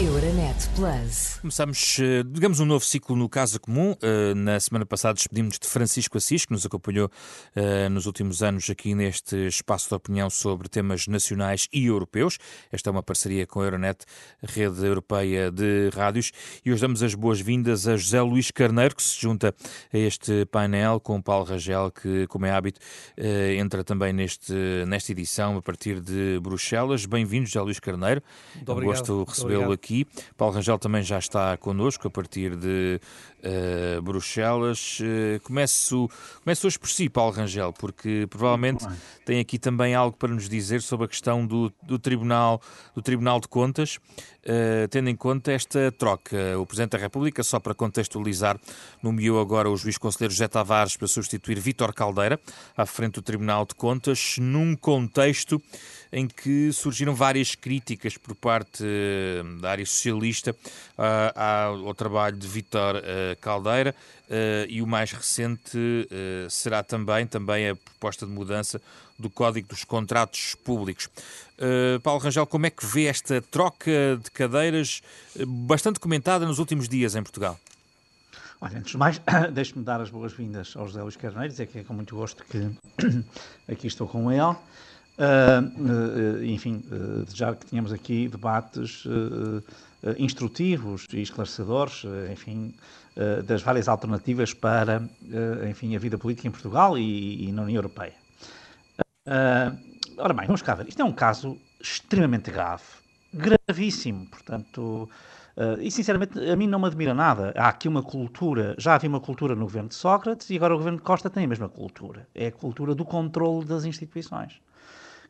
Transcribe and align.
Euronet 0.00 0.54
Plus. 0.76 1.38
Começamos, 1.40 1.98
eh, 1.98 2.22
digamos, 2.24 2.60
um 2.60 2.64
novo 2.64 2.84
ciclo 2.84 3.16
no 3.16 3.28
Casa 3.28 3.58
Comum. 3.58 3.96
Eh, 4.00 4.32
na 4.32 4.60
semana 4.60 4.86
passada 4.86 5.14
despedimos 5.14 5.58
de 5.58 5.66
Francisco 5.66 6.16
Assis, 6.16 6.46
que 6.46 6.52
nos 6.52 6.64
acompanhou 6.64 7.10
eh, 7.56 7.88
nos 7.88 8.06
últimos 8.06 8.40
anos 8.40 8.70
aqui 8.70 8.94
neste 8.94 9.34
espaço 9.48 9.88
de 9.88 9.96
opinião 9.96 10.30
sobre 10.30 10.68
temas 10.68 11.08
nacionais 11.08 11.66
e 11.72 11.86
europeus. 11.86 12.38
Esta 12.70 12.90
é 12.90 12.92
uma 12.92 13.02
parceria 13.02 13.44
com 13.44 13.60
a 13.60 13.64
Euronet, 13.64 14.04
Rede 14.40 14.86
Europeia 14.86 15.50
de 15.50 15.90
Rádios. 15.92 16.30
E 16.64 16.70
hoje 16.70 16.80
damos 16.80 17.02
as 17.02 17.16
boas-vindas 17.16 17.88
a 17.88 17.96
José 17.96 18.22
Luís 18.22 18.52
Carneiro, 18.52 18.94
que 18.94 19.02
se 19.02 19.20
junta 19.20 19.52
a 19.92 19.98
este 19.98 20.46
painel 20.46 21.00
com 21.00 21.20
Paulo 21.20 21.44
Rangel, 21.44 21.90
que, 21.90 22.24
como 22.28 22.46
é 22.46 22.52
hábito, 22.52 22.78
entra 23.58 23.82
também 23.82 24.12
neste, 24.12 24.52
nesta 24.86 25.10
edição 25.10 25.56
a 25.56 25.62
partir 25.62 26.00
de 26.00 26.38
Bruxelas. 26.40 27.04
Bem-vindo, 27.04 27.46
José 27.46 27.60
Luís 27.60 27.80
Carneiro. 27.80 28.22
Muito 28.54 28.70
obrigado. 28.70 28.98
Gosto 28.98 29.24
de 29.24 29.30
recebê-lo 29.30 29.72
aqui 29.72 29.87
aqui. 29.88 30.06
Paulo 30.36 30.54
Rangel 30.54 30.78
também 30.78 31.02
já 31.02 31.18
está 31.18 31.56
connosco 31.56 32.06
a 32.06 32.10
partir 32.10 32.54
de 32.56 33.00
uh, 33.42 34.02
Bruxelas. 34.02 34.98
Uh, 35.00 35.40
começo, 35.42 36.08
começo 36.44 36.66
hoje 36.66 36.78
por 36.78 36.88
si, 36.90 37.08
Paulo 37.08 37.32
Rangel, 37.32 37.72
porque 37.72 38.26
provavelmente 38.28 38.86
tem 39.24 39.40
aqui 39.40 39.58
também 39.58 39.94
algo 39.94 40.16
para 40.16 40.28
nos 40.28 40.48
dizer 40.48 40.82
sobre 40.82 41.06
a 41.06 41.08
questão 41.08 41.46
do, 41.46 41.72
do, 41.82 41.98
Tribunal, 41.98 42.60
do 42.94 43.00
Tribunal 43.00 43.40
de 43.40 43.48
Contas, 43.48 43.98
tendo 44.90 45.10
em 45.10 45.16
conta 45.16 45.52
esta 45.52 45.92
troca. 45.92 46.58
O 46.58 46.66
Presidente 46.66 46.92
da 46.92 46.98
República, 46.98 47.42
só 47.42 47.60
para 47.60 47.74
contextualizar, 47.74 48.58
nomeou 49.02 49.40
agora 49.40 49.70
o 49.70 49.76
juiz 49.76 49.98
conselheiro 49.98 50.32
José 50.32 50.48
Tavares 50.48 50.96
para 50.96 51.06
substituir 51.06 51.58
Vítor 51.58 51.92
Caldeira 51.92 52.40
à 52.76 52.86
frente 52.86 53.14
do 53.14 53.22
Tribunal 53.22 53.66
de 53.66 53.74
Contas, 53.74 54.36
num 54.38 54.74
contexto 54.74 55.60
em 56.10 56.26
que 56.26 56.72
surgiram 56.72 57.14
várias 57.14 57.54
críticas 57.54 58.16
por 58.16 58.34
parte 58.34 58.82
eh, 58.82 59.42
da 59.60 59.70
área 59.70 59.84
socialista 59.84 60.52
uh, 60.52 61.84
ao 61.84 61.94
trabalho 61.94 62.36
de 62.36 62.46
Vítor 62.48 63.02
Caldeira 63.40 63.94
e 64.68 64.82
o 64.82 64.86
mais 64.86 65.10
recente 65.12 65.78
será 66.50 66.82
também, 66.82 67.26
também 67.26 67.70
a 67.70 67.76
proposta 67.76 68.26
de 68.26 68.32
mudança 68.32 68.80
do 69.18 69.28
Código 69.28 69.68
dos 69.68 69.84
Contratos 69.84 70.54
Públicos. 70.64 71.08
Paulo 72.02 72.20
Rangel, 72.20 72.46
como 72.46 72.66
é 72.66 72.70
que 72.70 72.86
vê 72.86 73.06
esta 73.06 73.42
troca 73.42 74.18
de 74.22 74.30
cadeiras 74.30 75.02
bastante 75.46 75.98
comentada 75.98 76.46
nos 76.46 76.58
últimos 76.58 76.88
dias 76.88 77.16
em 77.16 77.22
Portugal? 77.22 77.58
Olha, 78.60 78.78
antes 78.78 78.92
de 78.92 78.96
mais, 78.96 79.20
deixe-me 79.52 79.84
dar 79.84 80.00
as 80.00 80.10
boas-vindas 80.10 80.74
ao 80.76 80.86
José 80.86 81.02
Luís 81.02 81.16
Carneiro, 81.16 81.48
dizer 81.48 81.66
que 81.66 81.78
é 81.78 81.84
com 81.84 81.94
muito 81.94 82.16
gosto 82.16 82.44
que 82.44 82.70
aqui 83.70 83.86
estou 83.86 84.08
com 84.08 84.30
ele. 84.32 84.56
Uh, 85.18 86.44
enfim, 86.44 86.84
uh, 86.92 87.26
já 87.34 87.52
que 87.52 87.66
tínhamos 87.66 87.92
aqui 87.92 88.28
debates 88.28 89.04
uh, 89.04 89.62
instrutivos 90.16 91.06
e 91.12 91.20
esclarecedores, 91.20 92.04
enfim, 92.30 92.72
das 93.44 93.62
várias 93.62 93.88
alternativas 93.88 94.54
para, 94.54 95.02
enfim, 95.68 95.96
a 95.96 95.98
vida 95.98 96.16
política 96.16 96.46
em 96.46 96.52
Portugal 96.52 96.96
e, 96.96 97.48
e 97.48 97.50
na 97.50 97.62
União 97.62 97.78
Europeia. 97.78 98.12
Ora 100.16 100.32
bem, 100.34 100.46
vamos 100.46 100.62
cá 100.62 100.74
ver. 100.74 100.88
Isto 100.88 101.02
é 101.02 101.04
um 101.04 101.12
caso 101.12 101.56
extremamente 101.80 102.50
grave, 102.50 102.84
gravíssimo, 103.32 104.26
portanto, 104.26 105.08
e 105.80 105.90
sinceramente 105.90 106.38
a 106.38 106.56
mim 106.56 106.66
não 106.66 106.78
me 106.78 106.86
admira 106.86 107.14
nada. 107.14 107.52
Há 107.56 107.68
aqui 107.68 107.88
uma 107.88 108.02
cultura, 108.02 108.74
já 108.78 108.94
havia 108.94 109.08
uma 109.08 109.20
cultura 109.20 109.54
no 109.54 109.64
governo 109.64 109.88
de 109.88 109.94
Sócrates 109.94 110.50
e 110.50 110.56
agora 110.56 110.74
o 110.74 110.78
governo 110.78 110.98
de 110.98 111.04
Costa 111.04 111.28
tem 111.28 111.44
a 111.44 111.48
mesma 111.48 111.68
cultura. 111.68 112.28
É 112.34 112.46
a 112.46 112.52
cultura 112.52 112.94
do 112.94 113.04
controle 113.04 113.64
das 113.64 113.84
instituições. 113.84 114.60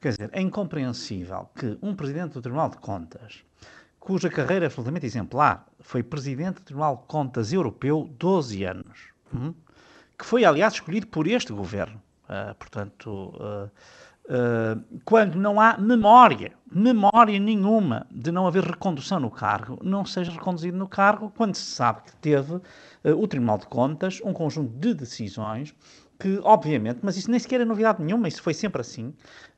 Quer 0.01 0.11
dizer, 0.11 0.31
é 0.33 0.41
incompreensível 0.41 1.51
que 1.57 1.77
um 1.83 1.95
presidente 1.95 2.35
do 2.35 2.43
Tribunal 2.43 2.71
de 2.71 2.77
Contas, 2.77 3.43
cuja 3.99 4.31
carreira 4.31 4.65
é 4.65 4.67
absolutamente 4.67 5.07
exemplar, 5.07 5.67
foi 5.81 6.05
presidente 6.05 6.57
do 6.57 6.63
Tribunal 6.63 6.99
de 6.99 7.07
Contas 7.07 7.53
Europeu 7.53 8.09
12 8.17 8.65
anos, 8.65 8.99
hum, 9.35 9.53
que 10.17 10.25
foi, 10.25 10.45
aliás, 10.45 10.75
escolhido 10.75 11.09
por 11.09 11.27
este 11.27 11.53
governo. 11.53 12.01
Uh, 12.29 12.55
portanto, 12.57 13.09
uh, 13.09 13.71
uh, 14.27 15.01
quando 15.05 15.37
não 15.37 15.59
há 15.59 15.79
memória, 15.79 16.53
memória 16.71 17.39
nenhuma 17.41 18.07
de 18.11 18.31
não 18.31 18.47
haver 18.47 18.65
recondução 18.65 19.19
no 19.19 19.31
cargo, 19.31 19.79
não 19.83 20.05
seja 20.05 20.31
reconduzido 20.31 20.77
no 20.77 20.87
cargo, 20.87 21.33
quando 21.35 21.55
se 21.55 21.63
sabe 21.63 22.03
que 22.03 22.17
teve 22.17 22.61
o 23.03 23.27
Tribunal 23.27 23.57
de 23.57 23.67
Contas 23.67 24.21
um 24.23 24.35
conjunto 24.35 24.71
de 24.79 24.93
decisões 24.93 25.75
que, 26.19 26.41
obviamente, 26.43 26.99
mas 27.03 27.17
isso 27.17 27.31
nem 27.31 27.39
sequer 27.39 27.61
é 27.61 27.65
novidade 27.65 28.03
nenhuma, 28.03 28.27
isso 28.27 28.43
foi 28.43 28.53
sempre 28.53 28.81
assim, 28.81 29.07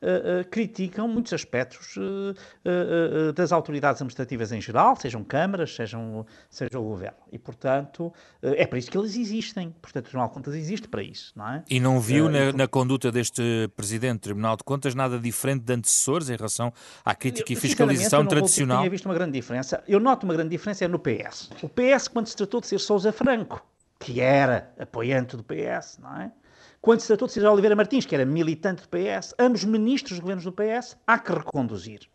uh, 0.03 0.41
uh, 0.43 0.44
criticam 0.50 1.09
muitos 1.09 1.32
aspectos 1.32 1.97
uh, 1.97 3.32
das 3.34 3.50
autoridades 3.50 4.03
administrativas 4.03 4.53
em 4.53 4.60
geral, 4.60 4.94
sejam 4.97 5.25
câmaras, 5.25 5.75
sejam, 5.75 6.26
seja 6.50 6.78
o 6.78 6.82
governo. 6.82 7.16
E, 7.32 7.38
portanto, 7.38 8.12
é 8.43 8.66
para 8.66 8.78
isso 8.78 8.91
que 8.91 8.98
eles 8.98 9.16
existem. 9.16 9.75
Portanto, 9.81 10.04
o 10.04 10.09
Tribunal 10.09 10.28
de 10.28 10.34
Contas 10.34 10.54
existe 10.54 10.88
para 10.88 11.03
isso, 11.03 11.32
não 11.34 11.48
é? 11.48 11.65
E 11.71 11.81
não 11.81 11.98
viu 11.98 12.28
na, 12.28 12.53
na, 12.53 12.69
conduta 12.69 13.10
deste 13.10 13.71
Presidente 13.77 14.21
do 14.21 14.22
Tribunal 14.22 14.56
de 14.56 14.65
Contas 14.65 14.94
nada 14.94 15.19
diferente 15.19 15.62
de 15.62 15.72
antecessores 15.72 16.28
em 16.28 16.37
relação 16.37 16.72
à 17.04 17.15
crítica 17.15 17.53
e 17.53 17.56
fiscalização 17.56 18.22
eu 18.22 18.28
tradicional? 18.28 18.78
Eu 18.78 18.82
tinha 18.82 18.91
visto 18.91 19.06
uma 19.06 19.15
grande 19.15 19.32
diferença. 19.32 19.82
Eu 19.88 20.00
noto 20.00 20.25
uma 20.25 20.34
grande 20.34 20.50
diferença 20.50 20.84
é 20.84 20.88
no 20.88 20.98
PS. 20.98 21.50
O 21.62 21.69
PS, 21.69 22.09
quando 22.09 22.27
se 22.27 22.37
tratou 22.37 22.60
de 22.60 22.66
ser 22.66 22.78
Sousa 22.78 23.12
Franco, 23.12 23.65
que 23.98 24.21
era 24.21 24.72
apoiante 24.78 25.37
do 25.37 25.44
PS, 25.44 25.98
não 25.98 26.16
é? 26.16 26.32
Quando 26.80 27.00
se 27.00 27.08
tratou 27.08 27.28
de 27.28 27.34
César 27.34 27.50
Oliveira 27.50 27.76
Martins, 27.76 28.06
que 28.06 28.14
era 28.14 28.24
militante 28.24 28.82
do 28.82 28.88
PS, 28.88 29.34
ambos 29.38 29.64
ministros 29.64 30.12
dos 30.12 30.20
governos 30.20 30.44
do 30.44 30.52
PS, 30.52 30.96
há 31.06 31.18
que 31.18 31.30
reconduzir. 31.30 32.08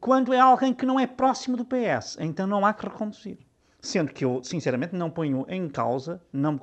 Quando 0.00 0.32
é 0.32 0.40
alguém 0.40 0.72
que 0.72 0.86
não 0.86 0.98
é 0.98 1.06
próximo 1.06 1.58
do 1.58 1.64
PS, 1.64 2.16
então 2.18 2.46
não 2.46 2.64
há 2.64 2.72
que 2.72 2.86
reconduzir. 2.86 3.38
Sendo 3.80 4.12
que 4.12 4.24
eu, 4.24 4.42
sinceramente, 4.42 4.96
não 4.96 5.10
ponho 5.10 5.44
em 5.46 5.68
causa, 5.68 6.22
não, 6.32 6.58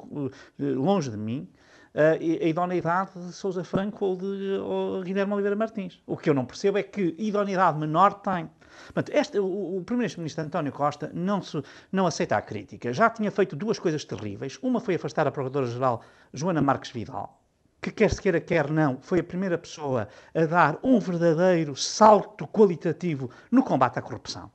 eh, 0.59 0.63
longe 0.63 1.11
de 1.11 1.17
mim, 1.17 1.47
a 1.93 2.15
idoneidade 2.17 3.11
de 3.13 3.31
Sousa 3.31 3.63
Franco 3.63 4.03
ou 4.03 4.17
de 4.17 4.57
ou 4.57 5.03
Guilherme 5.03 5.33
Oliveira 5.33 5.55
Martins. 5.55 6.01
O 6.07 6.17
que 6.17 6.27
eu 6.27 6.33
não 6.33 6.45
percebo 6.45 6.79
é 6.79 6.83
que 6.83 7.15
idoneidade 7.19 7.77
menor 7.77 8.15
tem. 8.15 8.49
Portanto, 8.85 9.15
este, 9.15 9.39
o, 9.39 9.77
o 9.77 9.83
primeiro-ministro 9.83 10.43
António 10.43 10.71
Costa 10.71 11.11
não, 11.13 11.41
se, 11.41 11.61
não 11.91 12.07
aceita 12.07 12.37
a 12.37 12.41
crítica. 12.41 12.93
Já 12.93 13.09
tinha 13.09 13.31
feito 13.31 13.55
duas 13.55 13.79
coisas 13.79 14.03
terríveis. 14.05 14.57
Uma 14.61 14.79
foi 14.79 14.95
afastar 14.95 15.27
a 15.27 15.31
Procuradora-Geral 15.31 16.01
Joana 16.33 16.61
Marques 16.61 16.91
Vidal, 16.91 17.41
que 17.81 17.91
quer 17.91 18.11
se 18.11 18.21
queira, 18.21 18.39
quer 18.39 18.69
não, 18.69 18.97
foi 19.01 19.19
a 19.19 19.23
primeira 19.23 19.57
pessoa 19.57 20.07
a 20.33 20.45
dar 20.45 20.79
um 20.83 20.99
verdadeiro 20.99 21.75
salto 21.75 22.47
qualitativo 22.47 23.29
no 23.51 23.63
combate 23.63 23.99
à 23.99 24.01
corrupção. 24.01 24.51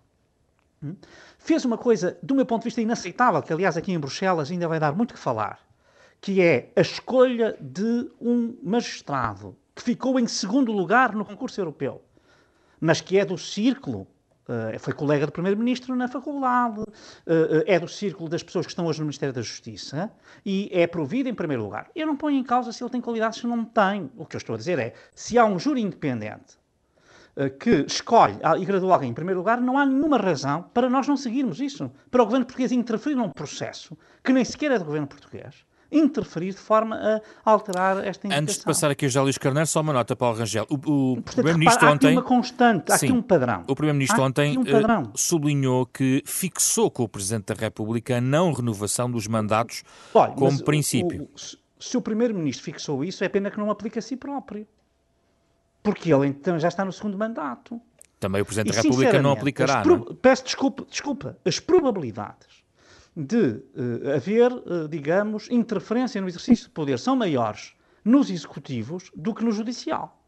Hum? 0.83 0.97
Fez 1.39 1.65
uma 1.65 1.77
coisa, 1.77 2.17
do 2.23 2.35
meu 2.35 2.47
ponto 2.47 2.63
de 2.63 2.67
vista, 2.67 2.81
inaceitável, 2.81 3.43
que 3.43 3.53
aliás 3.53 3.77
aqui 3.77 3.93
em 3.93 3.99
Bruxelas 3.99 4.51
ainda 4.51 4.69
vai 4.69 4.79
dar 4.79 4.93
muito 4.93 5.15
que 5.15 5.21
falar, 5.21 5.59
que 6.21 6.41
é 6.41 6.71
a 6.77 6.81
escolha 6.81 7.57
de 7.61 8.11
um 8.21 8.57
magistrado 8.63 9.57
que 9.75 9.83
ficou 9.83 10.19
em 10.19 10.27
segundo 10.27 10.73
lugar 10.73 11.15
no 11.15 11.25
concurso 11.25 11.61
europeu 11.61 12.03
mas 12.81 13.01
que 13.01 13.19
é 13.19 13.25
do 13.25 13.37
círculo 13.39 14.07
Uh, 14.49 14.79
foi 14.79 14.95
colega 14.95 15.27
do 15.27 15.33
Primeiro-Ministro 15.33 15.95
na 15.95 16.09
faculdade, 16.09 16.81
uh, 16.81 16.85
uh, 16.85 17.65
é 17.67 17.79
do 17.79 17.87
círculo 17.87 18.31
das 18.31 18.43
pessoas 18.43 18.65
que 18.65 18.73
estão 18.73 18.87
hoje 18.87 18.99
no 18.99 19.05
Ministério 19.05 19.35
da 19.35 19.43
Justiça 19.43 20.11
e 20.43 20.71
é 20.73 20.87
provido 20.87 21.29
em 21.29 21.35
primeiro 21.35 21.63
lugar. 21.63 21.91
Eu 21.95 22.07
não 22.07 22.17
ponho 22.17 22.39
em 22.39 22.43
causa 22.43 22.73
se 22.73 22.83
ele 22.83 22.89
tem 22.89 22.99
qualidades, 22.99 23.41
se 23.41 23.47
não 23.47 23.63
tem. 23.63 24.11
O 24.17 24.25
que 24.25 24.37
eu 24.37 24.39
estou 24.39 24.55
a 24.55 24.57
dizer 24.57 24.79
é, 24.79 24.95
se 25.15 25.37
há 25.37 25.45
um 25.45 25.59
júri 25.59 25.83
independente 25.83 26.57
que 27.61 27.85
escolhe 27.87 28.39
e 28.59 28.65
gradua 28.65 28.95
alguém 28.95 29.11
em 29.11 29.15
primeiro 29.15 29.39
lugar, 29.39 29.61
não 29.61 29.79
há 29.79 29.85
nenhuma 29.85 30.17
razão 30.17 30.63
para 30.75 30.89
nós 30.89 31.07
não 31.07 31.17
seguirmos 31.17 31.61
isso. 31.61 31.93
Para 32.11 32.23
o 32.23 32.25
governo 32.25 32.47
português 32.47 32.73
interferir 32.73 33.17
num 33.17 33.29
processo 33.29 33.97
que 34.25 34.33
nem 34.33 34.45
sequer 34.47 34.73
é 34.73 34.79
do 34.79 34.87
governo 34.87 35.07
português 35.07 35.68
interferir 35.91 36.53
de 36.53 36.61
forma 36.61 36.97
a 36.97 37.51
alterar 37.51 38.07
esta 38.07 38.27
indicação. 38.27 38.43
Antes 38.43 38.59
de 38.59 38.65
passar 38.65 38.91
aqui 38.91 39.07
a 39.07 39.09
José 39.09 39.21
Luís 39.21 39.39
Carneiro, 39.39 39.67
só 39.67 39.81
uma 39.81 39.93
nota, 39.93 40.15
Paulo 40.15 40.39
Rangel. 40.39 40.67
O, 40.69 40.75
o 40.75 41.23
Primeiro-Ministro 41.23 41.89
ontem... 41.89 42.07
Há 42.07 42.11
aqui 42.11 42.19
uma 42.19 42.23
constante, 42.23 42.93
há 42.93 42.99
sim, 42.99 43.07
aqui 43.07 43.15
um 43.15 43.23
padrão. 43.23 43.65
O 43.67 43.75
Primeiro-Ministro 43.75 44.23
ontem 44.23 44.59
um 44.59 44.63
uh, 44.63 45.11
sublinhou 45.15 45.87
que 45.87 46.23
fixou 46.27 46.91
com 46.91 47.05
o 47.05 47.09
Presidente 47.09 47.55
da 47.55 47.55
República 47.55 48.19
a 48.19 48.21
não 48.21 48.53
renovação 48.53 49.11
dos 49.11 49.27
mandatos 49.27 49.83
Olha, 50.15 50.33
como 50.33 50.63
princípio. 50.63 51.23
O, 51.23 51.25
o, 51.25 51.59
se 51.83 51.97
o 51.97 52.03
Primeiro-Ministro 52.03 52.65
fixou 52.65 53.05
isso, 53.05 53.25
é 53.25 53.29
pena 53.29 53.51
que 53.51 53.59
não 53.59 53.71
aplique 53.71 53.99
a 53.99 54.03
si 54.03 54.17
próprio. 54.17 54.67
Porque 55.83 56.13
ele 56.13 56.27
então 56.27 56.59
já 56.59 56.69
está 56.69 56.85
no 56.85 56.93
segundo 56.93 57.17
mandato. 57.17 57.81
Também 58.21 58.43
o 58.43 58.45
Presidente 58.45 58.73
e, 58.73 58.77
da 58.77 58.83
República 58.83 59.23
não 59.23 59.31
aplicará, 59.31 59.85
não? 59.85 60.07
É? 60.11 60.15
Peço 60.21 60.45
desculpa, 60.45 60.85
desculpa. 60.91 61.39
As 61.45 61.61
probabilidades 61.61 62.65
de 63.19 63.63
uh, 63.75 64.15
haver, 64.15 64.53
uh, 64.53 64.89
digamos, 64.89 65.51
interferência 65.51 66.21
no 66.21 66.29
exercício 66.29 66.67
de 66.67 66.71
poder 66.71 66.99
são 66.99 67.17
maiores 67.17 67.75
nos 68.05 68.31
executivos 68.31 69.11
do 69.15 69.35
que 69.35 69.45
no 69.45 69.51
judicial. 69.51 70.23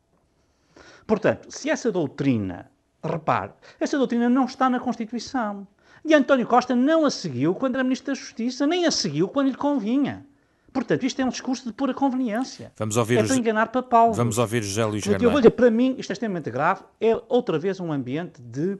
Portanto, 1.06 1.50
se 1.50 1.70
essa 1.70 1.92
doutrina, 1.92 2.70
repare, 3.02 3.52
essa 3.78 3.96
doutrina 3.96 4.28
não 4.28 4.44
está 4.44 4.68
na 4.68 4.80
Constituição. 4.80 5.66
E 6.04 6.14
António 6.14 6.46
Costa 6.46 6.74
não 6.74 7.04
a 7.04 7.10
seguiu 7.10 7.54
quando 7.54 7.74
era 7.74 7.84
Ministro 7.84 8.12
da 8.12 8.18
Justiça, 8.18 8.66
nem 8.66 8.86
a 8.86 8.90
seguiu 8.90 9.28
quando 9.28 9.48
lhe 9.48 9.56
convinha. 9.56 10.26
Portanto, 10.72 11.04
isto 11.04 11.20
é 11.20 11.24
um 11.24 11.28
discurso 11.28 11.66
de 11.66 11.72
pura 11.72 11.92
conveniência. 11.92 12.72
Vamos 12.76 12.96
ouvir 12.96 13.18
é 13.18 13.24
para 13.24 13.36
enganar 13.36 13.68
para 13.68 13.82
Paulo. 13.82 14.14
Vamos 14.14 14.38
ouvir 14.38 14.62
José 14.62 14.84
Luís 14.84 15.04
vou 15.04 15.40
dizer, 15.40 15.50
para 15.50 15.70
mim, 15.70 15.96
isto 15.98 16.10
é 16.10 16.14
extremamente 16.14 16.50
grave, 16.50 16.82
é 17.00 17.20
outra 17.28 17.58
vez 17.58 17.80
um 17.80 17.92
ambiente 17.92 18.40
de 18.40 18.78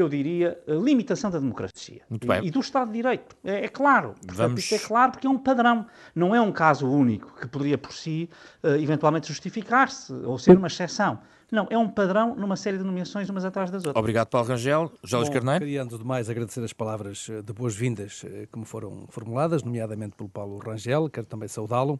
eu 0.00 0.08
diria, 0.08 0.58
limitação 0.66 1.30
da 1.30 1.38
democracia 1.38 2.02
e, 2.10 2.46
e, 2.46 2.50
do 2.50 2.60
Estado 2.60 2.88
de 2.88 2.94
Direito. 2.94 3.36
É, 3.44 3.64
é 3.64 3.68
claro. 3.68 4.14
Portanto, 4.14 4.36
Vamos... 4.36 4.60
isto 4.60 4.74
é 4.74 4.78
claro 4.78 5.12
porque 5.12 5.26
é 5.26 5.30
um 5.30 5.38
padrão. 5.38 5.86
Não 6.14 6.34
é 6.34 6.40
um 6.40 6.52
caso 6.52 6.88
único 6.88 7.32
que 7.40 7.46
poderia 7.46 7.78
por 7.78 7.92
si 7.92 8.28
uh, 8.62 8.68
eventualmente 8.68 9.28
justificar-se 9.28 10.12
ou 10.12 10.38
ser 10.38 10.56
uma 10.56 10.68
exceção. 10.68 11.18
Não, 11.50 11.66
é 11.70 11.78
um 11.78 11.88
padrão 11.88 12.34
numa 12.34 12.56
série 12.56 12.76
de 12.76 12.84
nomeações 12.84 13.28
umas 13.30 13.44
atrás 13.44 13.70
das 13.70 13.84
outras. 13.84 13.98
Obrigado, 13.98 14.28
Paulo 14.28 14.48
Rangel. 14.48 14.92
Jorge 15.02 15.30
Carneiro. 15.30 15.64
Queria, 15.64 15.82
antes 15.82 15.98
de 15.98 16.04
mais, 16.04 16.28
agradecer 16.28 16.62
as 16.62 16.74
palavras 16.74 17.26
eh, 17.30 17.40
de 17.40 17.52
boas-vindas 17.54 18.22
eh, 18.26 18.46
que 18.52 18.58
me 18.58 18.66
foram 18.66 19.06
formuladas, 19.08 19.62
nomeadamente 19.62 20.14
pelo 20.14 20.28
Paulo 20.28 20.58
Rangel. 20.58 21.08
Quero 21.08 21.26
também 21.26 21.48
saudá-lo 21.48 21.98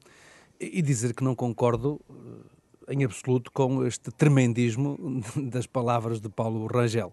e 0.60 0.82
dizer 0.82 1.14
que 1.14 1.24
não 1.24 1.34
concordo 1.34 1.98
em 2.88 3.04
absoluto 3.04 3.50
com 3.52 3.86
este 3.86 4.10
tremendismo 4.10 5.22
das 5.50 5.66
palavras 5.66 6.20
de 6.20 6.28
Paulo 6.28 6.66
Rangel. 6.66 7.12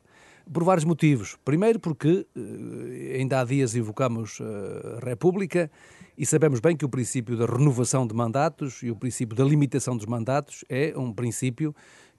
Por 0.51 0.63
vários 0.63 0.85
motivos. 0.85 1.37
Primeiro, 1.43 1.79
porque 1.79 2.27
eh, 2.35 3.17
ainda 3.17 3.39
há 3.39 3.43
dias 3.43 3.75
invocamos 3.75 4.39
eh, 4.39 4.99
a 5.01 5.05
República 5.05 5.71
e 6.17 6.25
sabemos 6.25 6.59
bem 6.59 6.77
que 6.77 6.85
o 6.85 6.89
princípio 6.89 7.35
da 7.35 7.45
renovação 7.45 8.05
de 8.05 8.13
mandatos 8.13 8.83
e 8.83 8.91
o 8.91 8.95
princípio 8.95 9.35
da 9.35 9.43
limitação 9.43 9.97
dos 9.97 10.05
mandatos 10.05 10.63
é 10.69 10.93
um 10.95 11.11
princípio 11.11 11.75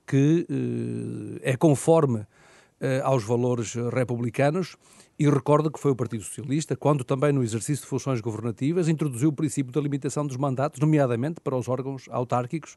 que 0.06 0.46
eh, 0.50 1.52
é 1.52 1.56
conforme 1.56 2.26
aos 3.04 3.24
valores 3.24 3.74
republicanos 3.90 4.76
e 5.18 5.26
recordo 5.30 5.70
que 5.70 5.80
foi 5.80 5.92
o 5.92 5.96
Partido 5.96 6.22
Socialista, 6.22 6.76
quando 6.76 7.04
também 7.04 7.32
no 7.32 7.42
exercício 7.42 7.82
de 7.82 7.88
funções 7.88 8.20
governativas 8.20 8.86
introduziu 8.86 9.30
o 9.30 9.32
princípio 9.32 9.72
da 9.72 9.80
limitação 9.80 10.26
dos 10.26 10.36
mandatos, 10.36 10.78
nomeadamente 10.78 11.40
para 11.40 11.56
os 11.56 11.68
órgãos 11.70 12.06
autárquicos, 12.10 12.76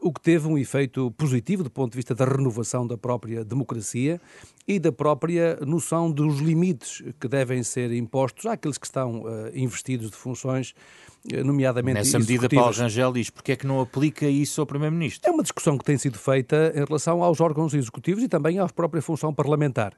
o 0.00 0.12
que 0.12 0.20
teve 0.20 0.46
um 0.46 0.56
efeito 0.56 1.10
positivo 1.12 1.62
do 1.62 1.70
ponto 1.70 1.92
de 1.92 1.96
vista 1.96 2.14
da 2.14 2.24
renovação 2.24 2.86
da 2.86 2.96
própria 2.96 3.44
democracia 3.44 4.20
e 4.66 4.78
da 4.78 4.92
própria 4.92 5.58
noção 5.66 6.10
dos 6.10 6.38
limites 6.38 7.02
que 7.20 7.28
devem 7.28 7.62
ser 7.62 7.92
impostos 7.92 8.46
àqueles 8.46 8.78
que 8.78 8.86
estão 8.86 9.22
uh, 9.22 9.50
investidos 9.54 10.10
de 10.10 10.16
funções, 10.16 10.74
uh, 11.32 11.44
nomeadamente 11.44 11.98
Nessa 11.98 12.18
medida, 12.18 12.48
Paulo 12.48 12.72
Rangel 12.72 13.12
diz, 13.12 13.30
porque 13.30 13.52
é 13.52 13.56
que 13.56 13.66
não 13.66 13.80
aplica 13.80 14.26
isso 14.26 14.60
ao 14.60 14.66
Primeiro-Ministro? 14.66 15.28
É 15.28 15.32
uma 15.32 15.42
discussão 15.42 15.76
que 15.76 15.84
tem 15.84 15.98
sido 15.98 16.18
feita 16.18 16.72
em 16.74 16.84
relação 16.84 17.22
aos 17.22 17.40
órgãos 17.40 17.74
executivos 17.74 18.22
e 18.22 18.28
também 18.28 18.58
à 18.58 18.66
própria 18.68 19.02
função 19.02 19.34
parlamentar 19.34 19.94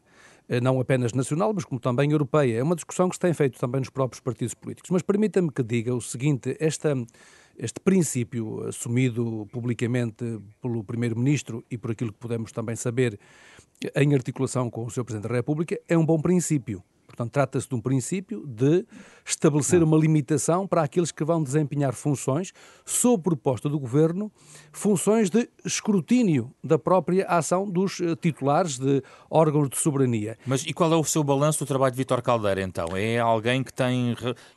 não 0.62 0.78
apenas 0.78 1.14
nacional, 1.14 1.54
mas 1.54 1.64
como 1.64 1.80
também 1.80 2.12
europeia. 2.12 2.58
É 2.58 2.62
uma 2.62 2.74
discussão 2.74 3.08
que 3.08 3.16
se 3.16 3.20
tem 3.20 3.32
feito 3.32 3.58
também 3.58 3.80
nos 3.80 3.88
próprios 3.88 4.20
partidos 4.20 4.52
políticos. 4.52 4.90
Mas 4.90 5.00
permita-me 5.00 5.50
que 5.50 5.62
diga 5.62 5.94
o 5.94 6.02
seguinte: 6.02 6.54
esta 6.60 6.94
este 7.58 7.80
princípio, 7.80 8.66
assumido 8.66 9.46
publicamente 9.52 10.40
pelo 10.60 10.82
Primeiro-Ministro 10.84 11.64
e 11.70 11.78
por 11.78 11.92
aquilo 11.92 12.12
que 12.12 12.18
podemos 12.18 12.52
também 12.52 12.76
saber 12.76 13.18
em 13.94 14.14
articulação 14.14 14.70
com 14.70 14.84
o 14.84 14.90
Sr. 14.90 15.04
Presidente 15.04 15.28
da 15.28 15.36
República, 15.36 15.78
é 15.88 15.96
um 15.96 16.04
bom 16.04 16.20
princípio. 16.20 16.82
Portanto, 17.14 17.32
trata-se 17.32 17.68
de 17.68 17.74
um 17.76 17.80
princípio 17.80 18.44
de 18.44 18.84
estabelecer 19.24 19.82
uma 19.84 19.96
limitação 19.96 20.66
para 20.66 20.82
aqueles 20.82 21.12
que 21.12 21.22
vão 21.24 21.40
desempenhar 21.40 21.94
funções, 21.94 22.52
sob 22.84 23.22
proposta 23.22 23.68
do 23.68 23.78
Governo, 23.78 24.32
funções 24.72 25.30
de 25.30 25.48
escrutínio 25.64 26.52
da 26.62 26.76
própria 26.76 27.24
ação 27.26 27.70
dos 27.70 28.00
eh, 28.00 28.16
titulares 28.16 28.78
de 28.78 29.00
órgãos 29.30 29.70
de 29.70 29.78
soberania. 29.78 30.36
Mas 30.44 30.64
e 30.66 30.72
qual 30.72 30.92
é 30.92 30.96
o 30.96 31.04
seu 31.04 31.22
balanço 31.22 31.60
do 31.60 31.66
trabalho 31.66 31.92
de 31.92 31.98
Vítor 31.98 32.20
Caldeira, 32.20 32.60
então? 32.60 32.96
É 32.96 33.20
alguém 33.20 33.62
que 33.62 33.72
tem 33.72 34.16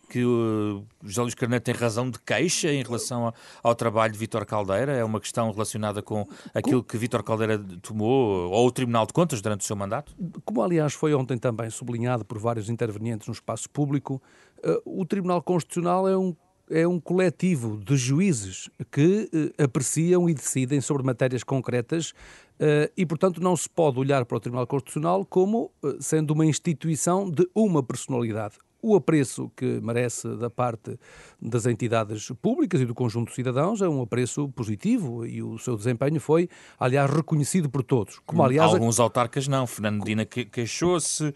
que 0.10 0.24
o 0.24 0.86
José 1.04 1.22
Luís 1.22 1.36
Carneiro 1.36 1.64
tem 1.64 1.74
razão 1.74 2.10
de 2.10 2.18
queixa 2.20 2.72
em 2.72 2.82
relação 2.82 3.26
ao, 3.26 3.34
ao 3.62 3.76
trabalho 3.76 4.14
de 4.14 4.20
Vítor 4.20 4.46
Caldeira? 4.46 4.94
É 4.94 5.04
uma 5.04 5.20
questão 5.20 5.52
relacionada 5.52 6.02
com 6.02 6.26
aquilo 6.54 6.84
que 6.84 6.98
Vítor 6.98 7.24
Caldeira 7.24 7.60
tomou, 7.82 8.50
ou 8.50 8.68
o 8.68 8.72
Tribunal 8.72 9.06
de 9.06 9.14
Contas, 9.14 9.42
durante 9.42 9.62
o 9.62 9.64
seu 9.66 9.76
mandato? 9.76 10.16
Como, 10.46 10.62
aliás, 10.62 10.94
foi 10.94 11.14
ontem 11.14 11.38
também 11.38 11.70
sublinhado 11.70 12.24
por 12.24 12.38
vários 12.48 12.70
intervenientes 12.70 13.28
no 13.28 13.34
espaço 13.34 13.70
público, 13.70 14.22
uh, 14.60 15.02
o 15.02 15.06
Tribunal 15.06 15.42
Constitucional 15.42 16.08
é 16.08 16.18
um 16.18 16.34
é 16.70 16.86
um 16.86 17.00
coletivo 17.00 17.78
de 17.78 17.96
juízes 17.96 18.70
que 18.92 19.30
uh, 19.34 19.64
apreciam 19.64 20.30
e 20.30 20.34
decidem 20.34 20.82
sobre 20.82 21.02
matérias 21.02 21.42
concretas 21.42 22.12
uh, 22.12 22.92
e, 22.98 23.06
portanto, 23.06 23.42
não 23.42 23.56
se 23.56 23.70
pode 23.70 23.98
olhar 23.98 24.26
para 24.26 24.36
o 24.36 24.40
Tribunal 24.40 24.68
Constitucional 24.68 25.26
como 25.26 25.72
sendo 26.02 26.32
uma 26.32 26.46
instituição 26.46 27.30
de 27.32 27.48
uma 27.56 27.82
personalidade 27.82 28.58
o 28.82 28.96
apreço 28.96 29.52
que 29.56 29.80
merece 29.82 30.28
da 30.38 30.50
parte 30.50 30.98
das 31.42 31.66
entidades 31.66 32.32
públicas 32.42 32.80
e 32.82 32.86
do 32.86 32.94
conjunto 32.94 33.30
de 33.30 33.36
cidadãos 33.36 33.82
é 33.82 33.90
um 33.90 34.02
apreço 34.02 34.48
positivo 34.50 35.26
e 35.26 35.42
o 35.42 35.58
seu 35.58 35.76
desempenho 35.76 36.20
foi, 36.20 36.50
aliás, 36.80 37.10
reconhecido 37.10 37.70
por 37.70 37.84
todos. 37.84 38.20
Como, 38.26 38.44
aliás, 38.44 38.74
Alguns 38.74 39.00
autarcas 39.00 39.48
não. 39.48 39.68
Fernando 39.68 40.00
Medina 40.00 40.26
queixou-se, 40.26 41.24
uh, 41.26 41.34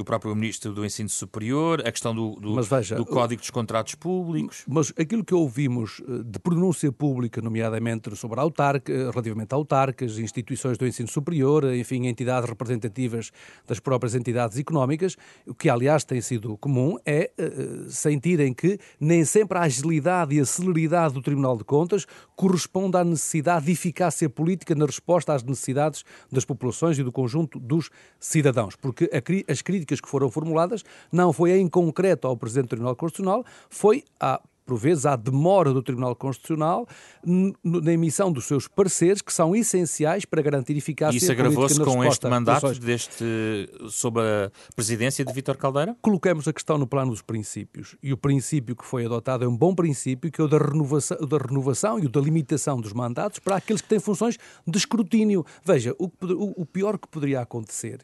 o 0.00 0.04
próprio 0.04 0.34
Ministro 0.34 0.72
do 0.72 0.84
Ensino 0.84 1.08
Superior, 1.08 1.80
a 1.86 1.90
questão 1.90 2.14
do, 2.14 2.36
do, 2.36 2.62
veja, 2.62 2.96
do 2.96 3.06
Código 3.06 3.40
dos 3.40 3.50
Contratos 3.50 3.94
Públicos. 3.94 4.64
Mas 4.66 4.92
aquilo 4.98 5.24
que 5.24 5.34
ouvimos 5.34 6.02
eh, 6.06 6.22
de 6.24 6.38
pronúncia 6.38 6.90
pública, 6.92 7.40
nomeadamente 7.40 8.14
sobre 8.16 8.40
autarca, 8.40 8.92
relativamente 8.92 9.52
a 9.52 9.56
autarcas, 9.56 10.18
instituições 10.18 10.78
do 10.78 10.86
ensino 10.86 11.08
superior, 11.08 11.64
enfim, 11.74 12.06
entidades 12.06 12.48
representativas 12.48 13.30
das 13.66 13.80
próprias 13.80 14.14
entidades 14.14 14.58
económicas, 14.58 15.16
o 15.46 15.54
que, 15.54 15.68
aliás, 15.68 16.04
tem 16.04 16.20
sido 16.20 16.33
sido 16.34 16.56
comum 16.58 16.96
é 17.04 17.30
uh, 17.38 17.90
sentirem 17.90 18.52
que 18.52 18.78
nem 19.00 19.24
sempre 19.24 19.58
a 19.58 19.62
agilidade 19.62 20.34
e 20.34 20.40
a 20.40 20.44
celeridade 20.44 21.14
do 21.14 21.22
Tribunal 21.22 21.56
de 21.56 21.64
Contas 21.64 22.06
corresponde 22.36 22.96
à 22.96 23.04
necessidade 23.04 23.66
de 23.66 23.72
eficácia 23.72 24.28
política 24.28 24.74
na 24.74 24.86
resposta 24.86 25.32
às 25.32 25.42
necessidades 25.42 26.04
das 26.30 26.44
populações 26.44 26.98
e 26.98 27.02
do 27.02 27.12
conjunto 27.12 27.58
dos 27.58 27.90
cidadãos. 28.18 28.76
Porque 28.76 29.10
a, 29.12 29.52
as 29.52 29.62
críticas 29.62 30.00
que 30.00 30.08
foram 30.08 30.30
formuladas 30.30 30.84
não 31.10 31.32
foi 31.32 31.52
em 31.52 31.68
concreto 31.68 32.26
ao 32.26 32.36
Presidente 32.36 32.66
do 32.66 32.70
Tribunal 32.70 32.96
Constitucional, 32.96 33.44
foi 33.68 34.04
à 34.18 34.40
por 34.64 34.78
vezes, 34.78 35.04
há 35.06 35.16
demora 35.16 35.72
do 35.72 35.82
Tribunal 35.82 36.16
Constitucional 36.16 36.86
na 37.62 37.92
emissão 37.92 38.32
dos 38.32 38.46
seus 38.46 38.66
pareceres, 38.66 39.20
que 39.20 39.32
são 39.32 39.54
essenciais 39.54 40.24
para 40.24 40.40
garantir 40.42 40.76
eficácia 40.76 41.16
Isso 41.16 41.30
agravou-se 41.30 41.78
com 41.82 42.04
este 42.04 42.26
mandato 42.28 42.72
deste, 42.80 43.24
sob 43.88 44.20
a 44.20 44.50
presidência 44.74 45.24
de 45.24 45.32
Vítor 45.32 45.56
Caldeira? 45.56 45.96
Colocamos 46.00 46.48
a 46.48 46.52
questão 46.52 46.78
no 46.78 46.86
plano 46.86 47.10
dos 47.10 47.22
princípios. 47.22 47.96
E 48.02 48.12
o 48.12 48.16
princípio 48.16 48.74
que 48.74 48.84
foi 48.84 49.04
adotado 49.04 49.44
é 49.44 49.48
um 49.48 49.56
bom 49.56 49.74
princípio, 49.74 50.30
que 50.30 50.40
é 50.40 50.44
o 50.44 50.48
da 50.48 50.58
renovação, 50.58 51.18
da 51.18 51.38
renovação 51.38 51.98
e 51.98 52.06
o 52.06 52.08
da 52.08 52.20
limitação 52.20 52.80
dos 52.80 52.92
mandatos 52.92 53.38
para 53.38 53.56
aqueles 53.56 53.82
que 53.82 53.88
têm 53.88 54.00
funções 54.00 54.38
de 54.66 54.78
escrutínio. 54.78 55.44
Veja, 55.64 55.94
o, 55.98 56.10
o 56.62 56.66
pior 56.66 56.98
que 56.98 57.08
poderia 57.08 57.40
acontecer 57.40 58.00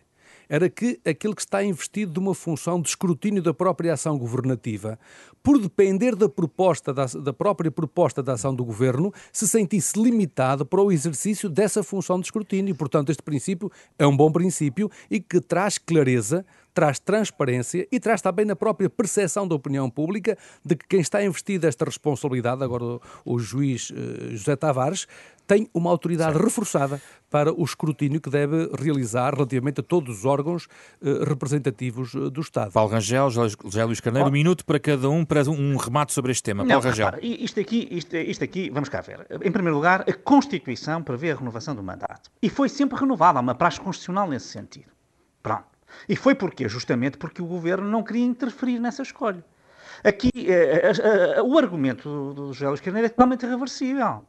era 0.50 0.68
que 0.68 1.00
aquele 1.06 1.32
que 1.32 1.42
está 1.42 1.62
investido 1.62 2.12
de 2.12 2.18
uma 2.18 2.34
função 2.34 2.82
de 2.82 2.88
escrutínio 2.88 3.40
da 3.40 3.54
própria 3.54 3.94
ação 3.94 4.18
governativa, 4.18 4.98
por 5.44 5.60
depender 5.60 6.16
da 6.16 6.28
proposta 6.28 6.92
da, 6.92 7.06
da 7.06 7.32
própria 7.32 7.70
proposta 7.70 8.20
da 8.20 8.32
ação 8.32 8.52
do 8.52 8.64
governo, 8.64 9.14
se 9.32 9.46
sentisse 9.46 9.96
limitado 9.96 10.66
para 10.66 10.82
o 10.82 10.90
exercício 10.90 11.48
dessa 11.48 11.84
função 11.84 12.18
de 12.18 12.26
escrutínio. 12.26 12.74
Portanto, 12.74 13.10
este 13.10 13.22
princípio 13.22 13.70
é 13.96 14.04
um 14.04 14.16
bom 14.16 14.32
princípio 14.32 14.90
e 15.08 15.20
que 15.20 15.40
traz 15.40 15.78
clareza 15.78 16.44
traz 16.72 16.98
transparência 16.98 17.86
e 17.90 17.98
traz 17.98 18.22
também 18.22 18.44
na 18.44 18.56
própria 18.56 18.88
percepção 18.88 19.46
da 19.46 19.54
opinião 19.54 19.90
pública 19.90 20.36
de 20.64 20.76
que 20.76 20.86
quem 20.86 21.00
está 21.00 21.22
investido 21.22 21.62
desta 21.62 21.84
responsabilidade, 21.84 22.62
agora 22.62 23.00
o, 23.24 23.38
juiz 23.38 23.90
uh, 23.90 24.30
José 24.30 24.56
Tavares, 24.56 25.06
tem 25.50 25.68
uma 25.74 25.90
autoridade 25.90 26.34
certo. 26.34 26.44
reforçada 26.44 27.02
para 27.28 27.52
o 27.52 27.64
escrutínio 27.64 28.20
que 28.20 28.30
deve 28.30 28.70
realizar 28.78 29.34
relativamente 29.34 29.80
a 29.80 29.82
todos 29.82 30.18
os 30.18 30.24
órgãos 30.24 30.68
uh, 31.02 31.24
representativos 31.24 32.14
uh, 32.14 32.30
do 32.30 32.40
Estado. 32.40 32.70
Paulo 32.70 32.92
Rangel, 32.92 33.28
José 33.30 33.84
Luís 33.84 33.98
Carneiro, 33.98 34.28
um 34.28 34.30
minuto 34.30 34.64
para 34.64 34.78
cada 34.78 35.10
um 35.10 35.24
para 35.24 35.42
um 35.50 35.76
remate 35.76 36.12
sobre 36.12 36.30
este 36.30 36.44
tema. 36.44 36.62
Não, 36.62 36.68
Paulo 36.68 36.84
Rangel. 36.84 37.06
Repara, 37.06 37.26
isto, 37.26 37.58
aqui, 37.58 37.88
isto, 37.90 38.16
isto 38.16 38.44
aqui, 38.44 38.70
vamos 38.70 38.88
cá 38.88 39.00
ver. 39.00 39.26
Em 39.42 39.50
primeiro 39.50 39.74
lugar, 39.74 40.04
a 40.08 40.12
Constituição 40.12 41.02
prevê 41.02 41.32
a 41.32 41.34
renovação 41.34 41.74
do 41.74 41.82
mandato. 41.82 42.30
E 42.40 42.48
foi 42.48 42.68
sempre 42.68 42.96
renovada, 42.96 43.40
há 43.40 43.42
uma 43.42 43.54
praxe 43.56 43.80
constitucional 43.80 44.28
nesse 44.28 44.46
sentido. 44.46 44.92
Pronto. 45.42 45.64
E 46.08 46.14
foi 46.14 46.36
porquê? 46.36 46.68
Justamente 46.68 47.18
porque 47.18 47.42
o 47.42 47.46
governo 47.46 47.90
não 47.90 48.04
queria 48.04 48.24
interferir 48.24 48.78
nessa 48.78 49.02
escolha. 49.02 49.44
Aqui, 50.04 50.30
eh, 50.46 51.42
o 51.42 51.58
argumento 51.58 52.32
do 52.32 52.52
José 52.52 52.68
Luís 52.68 52.80
Carneiro 52.80 53.06
é 53.06 53.08
totalmente 53.08 53.44
irreversível. 53.44 54.24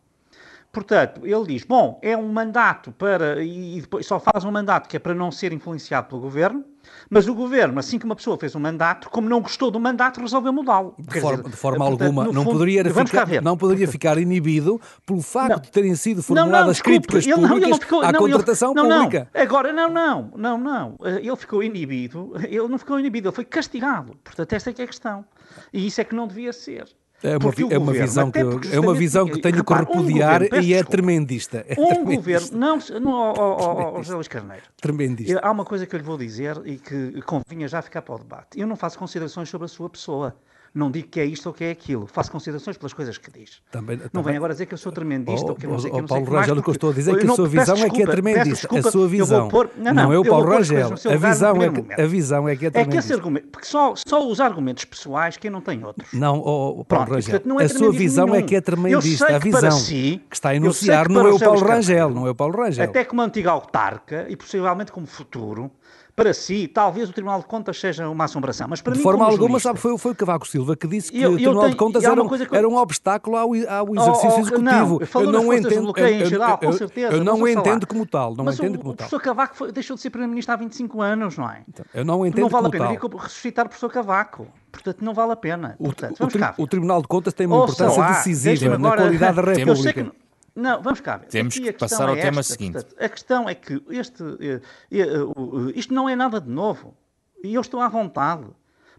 Portanto, 0.71 1.25
ele 1.25 1.45
diz: 1.45 1.63
bom, 1.63 1.99
é 2.01 2.15
um 2.15 2.31
mandato 2.31 2.91
para. 2.93 3.43
e 3.43 3.81
depois 3.81 4.05
só 4.05 4.19
faz 4.19 4.45
um 4.45 4.51
mandato 4.51 4.87
que 4.87 4.95
é 4.95 4.99
para 4.99 5.13
não 5.13 5.31
ser 5.31 5.51
influenciado 5.51 6.07
pelo 6.07 6.21
governo, 6.21 6.63
mas 7.09 7.27
o 7.27 7.35
governo, 7.35 7.77
assim 7.77 7.99
que 7.99 8.05
uma 8.05 8.15
pessoa 8.15 8.37
fez 8.37 8.55
um 8.55 8.59
mandato, 8.59 9.09
como 9.09 9.27
não 9.27 9.41
gostou 9.41 9.69
do 9.69 9.79
mandato, 9.79 10.21
resolveu 10.21 10.53
mudá-lo. 10.53 10.95
De, 10.97 11.19
forma, 11.19 11.43
de 11.43 11.55
forma 11.55 11.85
portanto, 11.85 12.01
alguma, 12.03 12.23
não, 12.25 12.43
fundo, 12.45 12.51
poderia 12.51 12.85
ficar, 12.85 13.41
não 13.41 13.57
poderia 13.57 13.87
ficar 13.87 14.17
inibido 14.17 14.79
pelo 15.05 15.21
facto 15.21 15.55
não. 15.55 15.59
de 15.59 15.71
terem 15.71 15.93
sido 15.95 16.23
formuladas 16.23 16.77
não, 16.77 16.83
críticas 16.83 17.25
ele, 17.25 17.35
públicas 17.35 17.69
ele 17.69 17.79
ficou, 17.79 18.01
à 18.01 18.13
contratação 18.13 18.71
ele, 18.71 18.81
pública. 18.81 19.29
Agora, 19.33 19.73
não, 19.73 19.89
não, 19.89 20.31
não, 20.37 20.57
não. 20.57 20.95
Ele 21.03 21.35
ficou 21.35 21.61
inibido, 21.61 22.31
ele 22.47 22.67
não 22.67 22.77
ficou 22.77 22.97
inibido, 22.97 23.27
ele 23.27 23.35
foi 23.35 23.45
castigado. 23.45 24.15
Portanto, 24.23 24.53
esta 24.53 24.69
é 24.69 24.73
que 24.73 24.81
é 24.81 24.85
a 24.85 24.87
questão. 24.87 25.25
E 25.73 25.85
isso 25.85 25.99
é 25.99 26.05
que 26.05 26.15
não 26.15 26.27
devia 26.27 26.53
ser. 26.53 26.85
É 27.23 27.37
uma, 27.37 27.49
é 27.49 27.77
uma 27.77 27.85
governo, 27.85 28.07
visão 28.07 28.31
que 28.31 28.39
é 28.39 28.79
uma 28.79 28.93
visão 28.95 29.25
que 29.27 29.39
tenho 29.39 29.63
que 29.63 29.73
repudiar 29.73 30.41
um 30.41 30.45
governo, 30.45 30.65
e 30.65 30.73
é 30.73 30.83
tremendista. 30.83 31.63
É 31.67 31.73
um 31.79 31.87
tremendista. 31.87 32.15
governo, 32.15 32.57
não, 32.57 32.99
não 32.99 33.33
oh, 33.37 33.93
oh, 33.97 34.03
José 34.03 34.15
Luís 34.15 34.27
Carneiro. 34.27 34.63
Tremendista. 34.81 35.39
Há 35.39 35.51
uma 35.51 35.63
coisa 35.63 35.85
que 35.85 35.95
eu 35.95 35.99
lhe 35.99 36.05
vou 36.05 36.17
dizer 36.17 36.59
e 36.65 36.77
que 36.77 37.21
convinha 37.21 37.67
já 37.67 37.81
ficar 37.81 38.01
para 38.01 38.15
o 38.15 38.17
debate. 38.17 38.59
Eu 38.59 38.65
não 38.65 38.75
faço 38.75 38.97
considerações 38.97 39.49
sobre 39.49 39.65
a 39.65 39.67
sua 39.67 39.89
pessoa. 39.89 40.35
Não 40.73 40.89
digo 40.89 41.09
que 41.09 41.19
é 41.19 41.25
isto 41.25 41.47
ou 41.47 41.53
que 41.53 41.65
é 41.65 41.71
aquilo. 41.71 42.07
Faço 42.07 42.31
considerações 42.31 42.77
pelas 42.77 42.93
coisas 42.93 43.17
que 43.17 43.29
diz. 43.29 43.61
Também, 43.69 43.97
não 43.97 44.07
também... 44.07 44.25
vem 44.25 44.37
agora 44.37 44.53
dizer 44.53 44.65
que 44.67 44.73
eu 44.73 44.77
sou 44.77 44.91
tremendista 44.91 45.47
oh, 45.47 45.49
ou 45.49 45.55
que 45.55 45.67
não 45.67 45.77
sei 45.77 45.91
oh, 45.91 45.95
que 45.95 46.01
não 46.01 46.07
Paulo 46.07 46.25
sei 46.25 46.35
Rangel, 46.35 46.57
o 46.57 46.63
que 46.63 46.69
eu 46.69 46.71
estou 46.71 46.89
a 46.91 46.93
dizer 46.93 47.15
é 47.15 47.19
que 47.19 47.27
a 47.27 47.35
sua 47.35 47.47
visão 47.47 47.75
é 47.75 47.89
que 47.89 48.01
é 48.01 48.05
tremendista. 48.05 48.79
A 48.79 48.83
sua 48.83 49.07
visão. 49.07 49.49
Não, 49.51 49.69
não, 49.75 49.93
não, 49.93 50.13
eu, 50.13 50.23
Paulo 50.23 50.49
Rangel. 50.49 50.93
A 50.93 51.17
visão, 51.17 51.61
é 51.61 51.69
que, 51.69 52.01
a 52.01 52.07
visão 52.07 52.47
é 52.47 52.55
que 52.55 52.65
é 52.67 52.69
tremendista. 52.69 52.79
É 52.79 52.85
que 52.85 52.97
esse 52.97 53.13
argumento, 53.13 53.47
porque 53.49 53.67
só, 53.67 53.93
só 53.95 54.25
os 54.25 54.39
argumentos 54.39 54.85
pessoais 54.85 55.35
quem 55.35 55.51
não 55.51 55.59
tem 55.59 55.83
outros. 55.83 56.13
Não, 56.13 56.39
oh, 56.39 56.85
Paulo 56.85 56.85
Pronto, 56.85 57.13
Rangel, 57.15 57.41
portanto, 57.41 57.59
é 57.59 57.65
a 57.65 57.69
sua 57.69 57.91
visão 57.91 58.25
nenhum. 58.27 58.37
é 58.37 58.41
que 58.41 58.55
é 58.55 58.61
tremendista. 58.61 59.35
A 59.35 59.39
visão 59.39 59.71
si, 59.71 60.21
que 60.29 60.35
está 60.35 60.49
a 60.49 60.55
enunciar 60.55 61.09
não 61.09 61.27
é 61.27 61.33
o 61.33 61.39
Paulo 61.39 61.65
Rangel, 61.65 62.09
não 62.09 62.27
é 62.27 62.29
o 62.29 62.35
Paulo 62.35 62.55
Rangel. 62.55 62.85
Até 62.85 63.03
como 63.03 63.21
antigo 63.21 63.49
autarca 63.49 64.25
e 64.29 64.37
possivelmente 64.37 64.91
como 64.91 65.05
futuro, 65.05 65.69
para 66.15 66.33
si, 66.33 66.67
talvez 66.67 67.09
o 67.09 67.13
Tribunal 67.13 67.39
de 67.39 67.45
Contas 67.45 67.79
seja 67.79 68.07
uma 68.09 68.25
assombração, 68.25 68.67
mas 68.67 68.81
para 68.81 68.93
de 68.93 68.99
mim, 68.99 69.03
forma 69.03 69.25
alguma, 69.25 69.47
jurista, 69.47 69.69
sabe, 69.69 69.79
foi, 69.79 69.97
foi 69.97 70.11
o 70.11 70.15
Cavaco 70.15 70.47
Silva 70.47 70.75
que 70.75 70.87
disse 70.87 71.11
que 71.11 71.21
eu, 71.21 71.31
o 71.31 71.35
Tribunal 71.35 71.61
tenho, 71.63 71.71
de 71.71 71.77
Contas 71.77 72.03
era 72.03 72.21
um, 72.21 72.27
que... 72.27 72.55
era 72.55 72.67
um 72.67 72.75
obstáculo 72.75 73.37
ao, 73.37 73.49
ao 73.49 73.95
exercício 73.95 74.29
oh, 74.29 74.35
oh, 74.35 74.39
executivo. 74.39 74.61
Não, 74.61 75.21
eu 75.21 75.31
não 75.31 75.53
entendo. 75.53 75.93
Eu, 75.95 76.07
em 76.07 76.25
geral, 76.25 76.57
com 76.57 76.71
certeza, 76.73 77.15
eu 77.15 77.23
não 77.23 77.47
entendo 77.47 77.87
como 77.87 78.05
tal. 78.05 78.35
Não 78.35 78.45
mas 78.45 78.59
entendo 78.59 78.75
o, 78.75 78.79
como 78.79 78.91
o 78.91 78.95
professor 78.95 79.19
tal. 79.19 79.35
Cavaco 79.35 79.55
foi, 79.55 79.71
deixou 79.71 79.95
de 79.95 80.01
ser 80.01 80.09
Primeiro-Ministro 80.09 80.53
há 80.53 80.57
25 80.57 81.01
anos, 81.01 81.37
não 81.37 81.49
é? 81.49 81.63
Então, 81.67 81.85
eu 81.93 82.05
não 82.05 82.25
entendo 82.25 82.41
Não 82.41 82.49
vale 82.49 82.67
a 82.67 82.69
pena 82.69 82.87
ressuscitar 82.89 83.65
o 83.65 83.69
professor 83.69 83.91
Cavaco. 83.91 84.47
Portanto, 84.71 85.03
não 85.03 85.13
vale 85.13 85.33
a 85.33 85.35
pena. 85.35 85.75
Portanto, 85.77 86.19
o, 86.19 86.61
o, 86.61 86.63
o, 86.63 86.67
Tribunal 86.67 87.01
de 87.01 87.07
Contas 87.07 87.33
tem 87.33 87.45
uma 87.45 87.63
importância 87.63 88.03
decisiva 88.03 88.77
na 88.77 88.95
qualidade 88.95 89.35
da 89.35 89.41
República. 89.53 90.11
Não, 90.55 90.81
vamos 90.81 90.99
cá. 90.99 91.19
Temos 91.19 91.57
que 91.57 91.71
passar 91.73 92.09
ao 92.09 92.15
é 92.15 92.21
tema 92.21 92.41
esta, 92.41 92.53
seguinte. 92.53 92.73
Portanto, 92.73 92.95
a 92.99 93.09
questão 93.09 93.49
é 93.49 93.55
que 93.55 93.81
este, 93.89 94.23
eh, 94.39 94.61
eh, 94.91 94.99
eh, 94.99 95.71
isto 95.75 95.93
não 95.93 96.09
é 96.09 96.15
nada 96.15 96.41
de 96.41 96.49
novo. 96.49 96.95
E 97.43 97.53
eu 97.53 97.61
estou 97.61 97.79
à 97.79 97.87
vontade. 97.87 98.45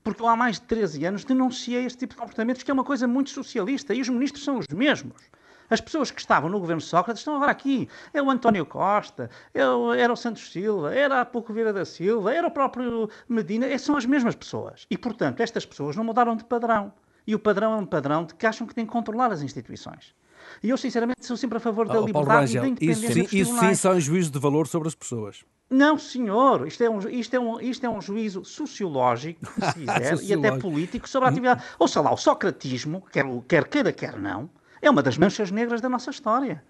Porque 0.03 0.21
eu 0.21 0.27
há 0.27 0.35
mais 0.35 0.57
de 0.57 0.63
13 0.63 1.05
anos 1.05 1.25
denunciei 1.25 1.85
este 1.85 2.01
tipo 2.01 2.15
de 2.15 2.21
comportamentos, 2.21 2.63
que 2.63 2.71
é 2.71 2.75
uma 2.75 2.83
coisa 2.83 3.07
muito 3.07 3.31
socialista, 3.31 3.95
e 3.95 4.01
os 4.01 4.09
ministros 4.09 4.43
são 4.43 4.59
os 4.59 4.67
mesmos. 4.69 5.23
As 5.71 5.81
pessoas 5.81 6.11
que 6.11 6.21
estavam 6.21 6.51
no 6.51 6.59
governo 6.59 6.81
Sócrates 6.81 7.21
estão 7.21 7.37
agora 7.37 7.53
aqui. 7.53 7.89
É 8.13 8.21
o 8.21 8.31
António 8.31 8.67
Costa, 8.67 9.31
é 9.55 9.67
o, 9.67 9.95
era 9.95 10.13
o 10.13 10.17
Santos 10.17 10.51
Silva, 10.51 10.95
era 10.95 11.21
há 11.21 11.25
pouco 11.25 11.53
Vieira 11.53 11.73
da 11.73 11.85
Silva, 11.85 12.35
era 12.35 12.47
o 12.47 12.51
próprio 12.51 13.09
Medina, 13.29 13.79
são 13.79 13.97
as 13.97 14.05
mesmas 14.05 14.35
pessoas. 14.35 14.87
E, 14.91 14.99
portanto, 14.99 15.41
estas 15.41 15.65
pessoas 15.65 15.97
não 15.97 16.05
mudaram 16.05 16.37
de 16.37 16.45
padrão. 16.45 16.93
E 17.27 17.35
o 17.35 17.39
padrão 17.39 17.73
é 17.73 17.77
um 17.77 17.87
padrão 17.87 18.25
de 18.25 18.35
que 18.35 18.47
acham 18.47 18.67
que 18.67 18.75
têm 18.75 18.85
que 18.85 18.93
controlar 18.93 19.31
as 19.31 19.41
instituições. 19.41 20.15
E 20.63 20.71
eu, 20.71 20.77
sinceramente, 20.77 21.25
sou 21.25 21.37
sempre 21.37 21.59
a 21.59 21.61
favor 21.61 21.87
da 21.87 22.01
oh, 22.01 22.07
liberdade 22.07 22.57
e 22.57 22.61
da 22.61 22.69
independência 22.69 23.21
isso, 23.21 23.31
sim, 23.31 23.39
isso 23.39 23.59
sim 23.59 23.75
são 23.75 24.01
juízos 24.01 24.31
de 24.31 24.39
valor 24.39 24.67
sobre 24.67 24.89
as 24.89 24.95
pessoas. 24.95 25.45
Não, 25.71 25.99
senhor. 25.99 26.67
Isto 26.67 26.85
é 26.85 26.91
um, 26.91 26.99
isto 27.09 27.35
é 27.35 27.41
um, 27.41 27.61
isto 27.61 27.87
é 27.87 27.89
um 27.89 28.01
juízo 28.01 28.45
sociológico, 28.45 29.41
se 29.47 29.73
quiser, 29.81 30.23
e 30.23 30.35
até 30.35 30.59
político, 30.59 31.09
sobre 31.09 31.29
a 31.29 31.31
atividade. 31.31 31.65
Ou 31.79 31.89
sei 31.89 32.03
lá, 32.03 32.13
o 32.13 32.17
socratismo, 32.17 33.03
quer, 33.11 33.25
quer 33.49 33.69
queira, 33.69 33.93
quer 33.93 34.19
não, 34.19 34.51
é 34.81 34.91
uma 34.91 35.03
das 35.03 35.17
manchas 35.17 35.51
negras 35.51 35.81
da 35.81 35.89
nossa 35.89 36.11
história. 36.11 36.63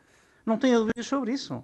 Não 0.46 0.56
tenho 0.56 0.80
dúvidas 0.80 1.06
sobre 1.06 1.32
isso. 1.32 1.62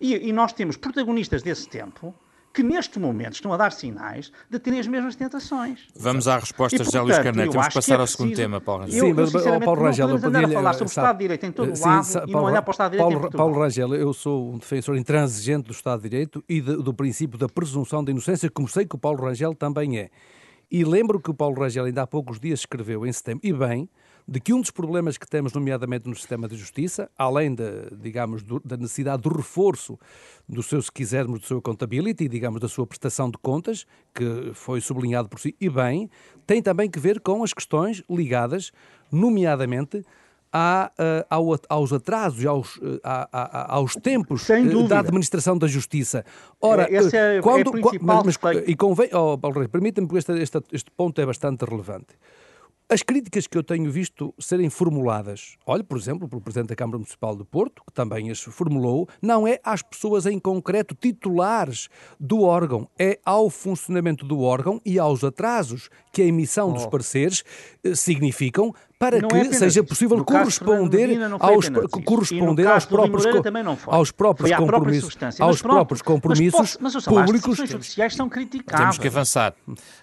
E, 0.00 0.28
e 0.28 0.32
nós 0.32 0.52
temos 0.52 0.76
protagonistas 0.76 1.42
desse 1.42 1.68
tempo 1.68 2.14
que 2.54 2.62
neste 2.62 3.00
momento 3.00 3.34
estão 3.34 3.52
a 3.52 3.56
dar 3.56 3.72
sinais 3.72 4.30
de 4.48 4.60
terem 4.60 4.78
as 4.78 4.86
mesmas 4.86 5.16
tentações. 5.16 5.88
Vamos 5.96 6.28
à 6.28 6.38
resposta, 6.38 6.84
José 6.84 7.00
Luís 7.00 7.18
Carneiro. 7.18 7.50
Temos 7.50 7.66
que 7.66 7.74
passar 7.74 7.96
é 7.96 8.00
ao 8.00 8.06
segundo 8.06 8.36
tema, 8.36 8.60
Paulo 8.60 8.84
Rangel. 8.84 9.06
Sim, 9.06 9.12
mas, 9.12 9.34
eu, 9.34 9.60
Paulo 9.60 9.82
Rangel, 9.82 10.08
não 10.08 10.20
podemos 10.20 10.38
andar 10.38 10.48
a 10.48 10.52
falar 10.52 10.72
sobre 10.74 10.84
o 10.84 10.86
Estado 10.86 11.16
de 11.16 11.24
Direito 11.24 11.46
em 11.46 11.52
todo 11.52 11.74
o 11.74 11.80
lado 11.80 12.04
sim, 12.04 12.18
e 12.28 12.30
não 12.30 12.44
olhar 12.44 12.62
para 12.62 12.70
o 12.70 12.72
Estado 12.72 12.92
de 12.92 12.98
Direito 12.98 13.20
Paulo, 13.20 13.36
Paulo 13.36 13.58
Rangel, 13.58 13.94
eu 13.96 14.12
sou 14.14 14.54
um 14.54 14.58
defensor 14.58 14.96
intransigente 14.96 15.66
do 15.66 15.72
Estado 15.72 16.00
de 16.00 16.08
Direito 16.08 16.44
e 16.48 16.60
de, 16.60 16.76
do 16.76 16.94
princípio 16.94 17.36
da 17.36 17.48
presunção 17.48 18.04
de 18.04 18.12
inocência, 18.12 18.48
como 18.48 18.68
sei 18.68 18.86
que 18.86 18.94
o 18.94 18.98
Paulo 18.98 19.24
Rangel 19.24 19.52
também 19.52 19.98
é. 19.98 20.10
E 20.70 20.84
lembro 20.84 21.20
que 21.20 21.30
o 21.30 21.34
Paulo 21.34 21.60
Rangel 21.60 21.86
ainda 21.86 22.02
há 22.02 22.06
poucos 22.06 22.38
dias 22.38 22.60
escreveu 22.60 23.04
em 23.04 23.12
setembro, 23.12 23.40
e 23.42 23.52
bem, 23.52 23.88
de 24.26 24.40
que 24.40 24.52
um 24.52 24.60
dos 24.60 24.70
problemas 24.70 25.18
que 25.18 25.28
temos, 25.28 25.52
nomeadamente 25.52 26.08
no 26.08 26.16
sistema 26.16 26.48
de 26.48 26.56
justiça, 26.56 27.10
além 27.16 27.54
da, 27.54 27.88
digamos, 27.92 28.42
do, 28.42 28.60
da 28.64 28.76
necessidade 28.76 29.22
do 29.22 29.28
reforço 29.28 29.98
do 30.48 30.62
seu, 30.62 30.80
se 30.80 30.90
quisermos, 30.90 31.40
do 31.40 31.46
seu 31.46 31.58
accountability, 31.58 32.26
digamos, 32.28 32.60
da 32.60 32.68
sua 32.68 32.86
prestação 32.86 33.30
de 33.30 33.36
contas, 33.38 33.86
que 34.14 34.52
foi 34.54 34.80
sublinhado 34.80 35.28
por 35.28 35.38
si, 35.38 35.54
e 35.60 35.68
bem, 35.68 36.10
tem 36.46 36.62
também 36.62 36.90
que 36.90 36.98
ver 36.98 37.20
com 37.20 37.44
as 37.44 37.52
questões 37.52 38.02
ligadas, 38.08 38.72
nomeadamente, 39.12 40.04
à, 40.50 40.90
uh, 40.96 41.26
ao, 41.28 41.60
aos 41.68 41.92
atrasos 41.92 42.44
e 42.44 42.46
aos, 42.46 42.76
uh, 42.76 43.00
aos 43.68 43.94
tempos 43.96 44.46
da 44.88 45.00
administração 45.00 45.58
da 45.58 45.66
justiça. 45.66 46.24
Ora, 46.60 46.86
Esse 46.88 47.16
é, 47.16 47.40
quando, 47.42 47.76
é 47.76 47.98
mas, 48.00 48.38
mas, 48.40 48.62
e 48.64 48.76
convém, 48.76 49.10
oh, 49.12 49.36
Paulo 49.36 49.68
permita-me, 49.68 50.06
porque 50.06 50.20
este, 50.20 50.32
este, 50.40 50.62
este 50.70 50.90
ponto 50.92 51.20
é 51.20 51.26
bastante 51.26 51.64
relevante. 51.64 52.14
As 52.86 53.02
críticas 53.02 53.46
que 53.46 53.56
eu 53.56 53.64
tenho 53.64 53.90
visto 53.90 54.34
serem 54.38 54.68
formuladas, 54.68 55.56
olha, 55.66 55.82
por 55.82 55.96
exemplo, 55.96 56.28
pelo 56.28 56.42
Presidente 56.42 56.68
da 56.68 56.76
Câmara 56.76 56.98
Municipal 56.98 57.34
de 57.34 57.42
Porto, 57.42 57.82
que 57.82 57.90
também 57.90 58.30
as 58.30 58.40
formulou, 58.40 59.08
não 59.22 59.48
é 59.48 59.58
às 59.64 59.80
pessoas 59.80 60.26
em 60.26 60.38
concreto 60.38 60.94
titulares 60.94 61.88
do 62.20 62.42
órgão, 62.42 62.86
é 62.98 63.18
ao 63.24 63.48
funcionamento 63.48 64.26
do 64.26 64.42
órgão 64.42 64.82
e 64.84 64.98
aos 64.98 65.24
atrasos 65.24 65.88
que 66.12 66.20
a 66.20 66.26
emissão 66.26 66.68
oh. 66.68 66.72
dos 66.74 66.84
pareceres 66.84 67.42
eh, 67.82 67.94
significam 67.94 68.74
para 68.98 69.20
não 69.20 69.28
que 69.28 69.36
é 69.36 69.52
seja 69.52 69.82
possível 69.82 70.16
no 70.16 70.24
corresponder 70.24 71.18
aos 71.40 71.68
corresponder 72.04 72.66
aos 72.66 72.84
próprios 72.86 73.26
aos 73.86 74.12
próprios 74.12 74.52
compromissos 74.52 75.16
aos 75.40 75.62
próprios 75.62 76.02
compromissos 76.02 76.78
mas, 76.80 76.94
mas, 76.94 76.94
mas, 76.94 77.04
públicos. 77.04 77.34
As 77.34 77.58
decisões 77.58 77.70
judiciais 77.70 78.14
são 78.14 78.28
criticadas. 78.28 78.80
Temos 78.80 78.98
que 78.98 79.08
avançar. 79.08 79.54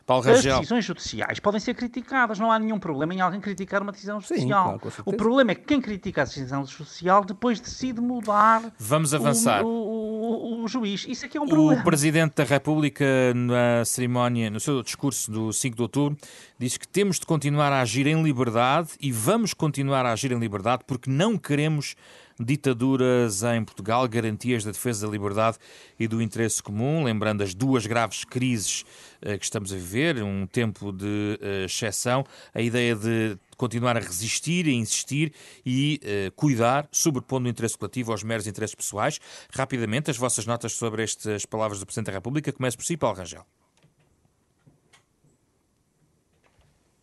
Paulo 0.06 0.24
Rangel. 0.24 0.54
As 0.54 0.60
decisões 0.60 0.86
judiciais 0.86 1.40
podem 1.40 1.60
ser 1.60 1.74
criticadas, 1.74 2.40
não 2.40 2.52
há 2.52 2.60
nenhum 2.60 2.80
problema 2.80 3.14
em 3.14 3.22
alguém 3.22 3.40
criticar 3.40 3.82
uma 3.82 3.92
decisão 3.92 4.20
judicial. 4.20 4.74
Sim, 4.74 4.80
claro, 4.80 5.04
o 5.06 5.14
problema 5.14 5.52
é 5.52 5.56
que 5.56 5.64
quem 5.64 5.82
critica 5.82 6.22
a 6.22 6.26
decisão 6.26 6.66
judicial 6.66 7.24
depois 7.24 7.60
decide 7.60 8.02
mudar. 8.02 8.72
Vamos 8.78 9.14
avançar. 9.14 9.64
O, 9.64 9.68
o, 9.68 10.62
o, 10.62 10.64
o 10.64 10.68
juiz. 10.68 11.06
Isso 11.08 11.26
aqui 11.26 11.38
é 11.38 11.42
um 11.42 11.48
problema. 11.48 11.82
O 11.82 11.84
Presidente 11.84 12.36
da 12.36 12.44
República 12.44 13.06
na 13.36 13.86
cerimónia, 13.86 14.50
no 14.50 14.60
seu 14.60 14.82
discurso 14.84 15.32
do 15.32 15.54
5 15.54 15.76
de 15.76 15.82
outubro, 15.82 16.18
disse 16.60 16.80
que 16.80 16.88
temos 16.88 17.20
de 17.20 17.26
continuar 17.26 17.72
a 17.72 17.82
agir 17.82 18.08
em 18.08 18.22
liberdade 18.22 18.81
e 19.00 19.12
vamos 19.12 19.54
continuar 19.54 20.06
a 20.06 20.12
agir 20.12 20.32
em 20.32 20.40
liberdade 20.40 20.84
porque 20.86 21.10
não 21.10 21.38
queremos 21.38 21.96
ditaduras 22.40 23.44
em 23.44 23.64
Portugal, 23.64 24.08
garantias 24.08 24.64
da 24.64 24.72
defesa 24.72 25.06
da 25.06 25.12
liberdade 25.12 25.58
e 26.00 26.08
do 26.08 26.22
interesse 26.22 26.62
comum, 26.62 27.04
lembrando 27.04 27.44
as 27.44 27.54
duas 27.54 27.86
graves 27.86 28.24
crises 28.24 28.84
uh, 29.22 29.38
que 29.38 29.44
estamos 29.44 29.72
a 29.72 29.76
viver, 29.76 30.24
um 30.24 30.46
tempo 30.48 30.92
de 30.92 31.40
uh, 31.42 31.66
exceção, 31.66 32.26
a 32.54 32.62
ideia 32.62 32.96
de 32.96 33.38
continuar 33.58 33.96
a 33.96 34.00
resistir, 34.00 34.66
a 34.66 34.72
insistir 34.72 35.34
e 35.66 36.02
uh, 36.04 36.32
cuidar, 36.32 36.88
sobrepondo 36.92 37.48
o 37.48 37.50
interesse 37.50 37.78
coletivo 37.78 38.12
aos 38.12 38.24
meros 38.24 38.48
interesses 38.48 38.76
pessoais. 38.76 39.20
Rapidamente, 39.52 40.10
as 40.10 40.18
vossas 40.18 40.46
notas 40.46 40.74
sobre 40.74 41.04
estas 41.04 41.46
palavras 41.46 41.80
do 41.80 41.86
Presidente 41.86 42.08
da 42.08 42.14
República. 42.14 42.52
Começo 42.52 42.78
por 42.78 42.86
si, 42.86 42.98
Paulo 42.98 43.18
Rangel. 43.18 43.46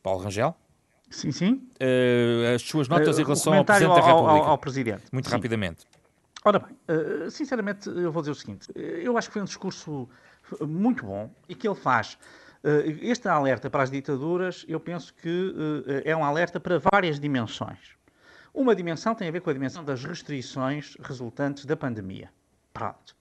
Paulo 0.02 0.24
Rangel? 0.24 0.56
Sim, 1.10 1.32
sim. 1.32 1.68
Uh, 1.80 2.54
as 2.54 2.62
suas 2.62 2.88
notas 2.88 3.16
uh, 3.16 3.20
em 3.20 3.24
relação 3.24 3.54
ao 3.54 3.64
Presidente 3.64 3.94
da 3.94 4.06
República. 4.06 4.30
Ao, 4.30 4.50
ao 4.50 4.58
Presidente. 4.58 5.04
Muito 5.12 5.28
sim. 5.28 5.34
rapidamente. 5.34 5.84
Ora 6.44 6.58
bem, 6.60 6.76
uh, 6.88 7.30
sinceramente, 7.30 7.88
eu 7.88 8.12
vou 8.12 8.22
dizer 8.22 8.32
o 8.32 8.34
seguinte: 8.34 8.68
eu 8.76 9.16
acho 9.16 9.28
que 9.28 9.32
foi 9.32 9.42
um 9.42 9.46
discurso 9.46 10.08
muito 10.60 11.04
bom 11.04 11.30
e 11.48 11.54
que 11.54 11.66
ele 11.66 11.76
faz. 11.76 12.18
Este 13.00 13.28
alerta 13.28 13.70
para 13.70 13.84
as 13.84 13.90
ditaduras, 13.90 14.64
eu 14.68 14.80
penso 14.80 15.14
que 15.14 15.54
é 16.04 16.14
um 16.14 16.24
alerta 16.24 16.58
para 16.58 16.80
várias 16.92 17.20
dimensões. 17.20 17.96
Uma 18.52 18.74
dimensão 18.74 19.14
tem 19.14 19.28
a 19.28 19.30
ver 19.30 19.40
com 19.40 19.48
a 19.48 19.52
dimensão 19.52 19.84
das 19.84 20.04
restrições 20.04 20.96
resultantes 21.00 21.64
da 21.64 21.76
pandemia. 21.76 22.30
Pronto 22.74 23.17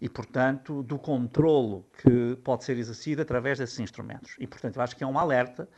e, 0.00 0.08
portanto, 0.08 0.82
do 0.82 0.98
controlo 0.98 1.84
que 2.02 2.36
pode 2.44 2.64
ser 2.64 2.76
exercido 2.76 3.22
através 3.22 3.58
desses 3.58 3.78
instrumentos. 3.80 4.36
E, 4.38 4.46
portanto, 4.46 4.76
eu 4.76 4.82
acho 4.82 4.96
que 4.96 5.02
é 5.02 5.06
um 5.06 5.18
alerta 5.18 5.68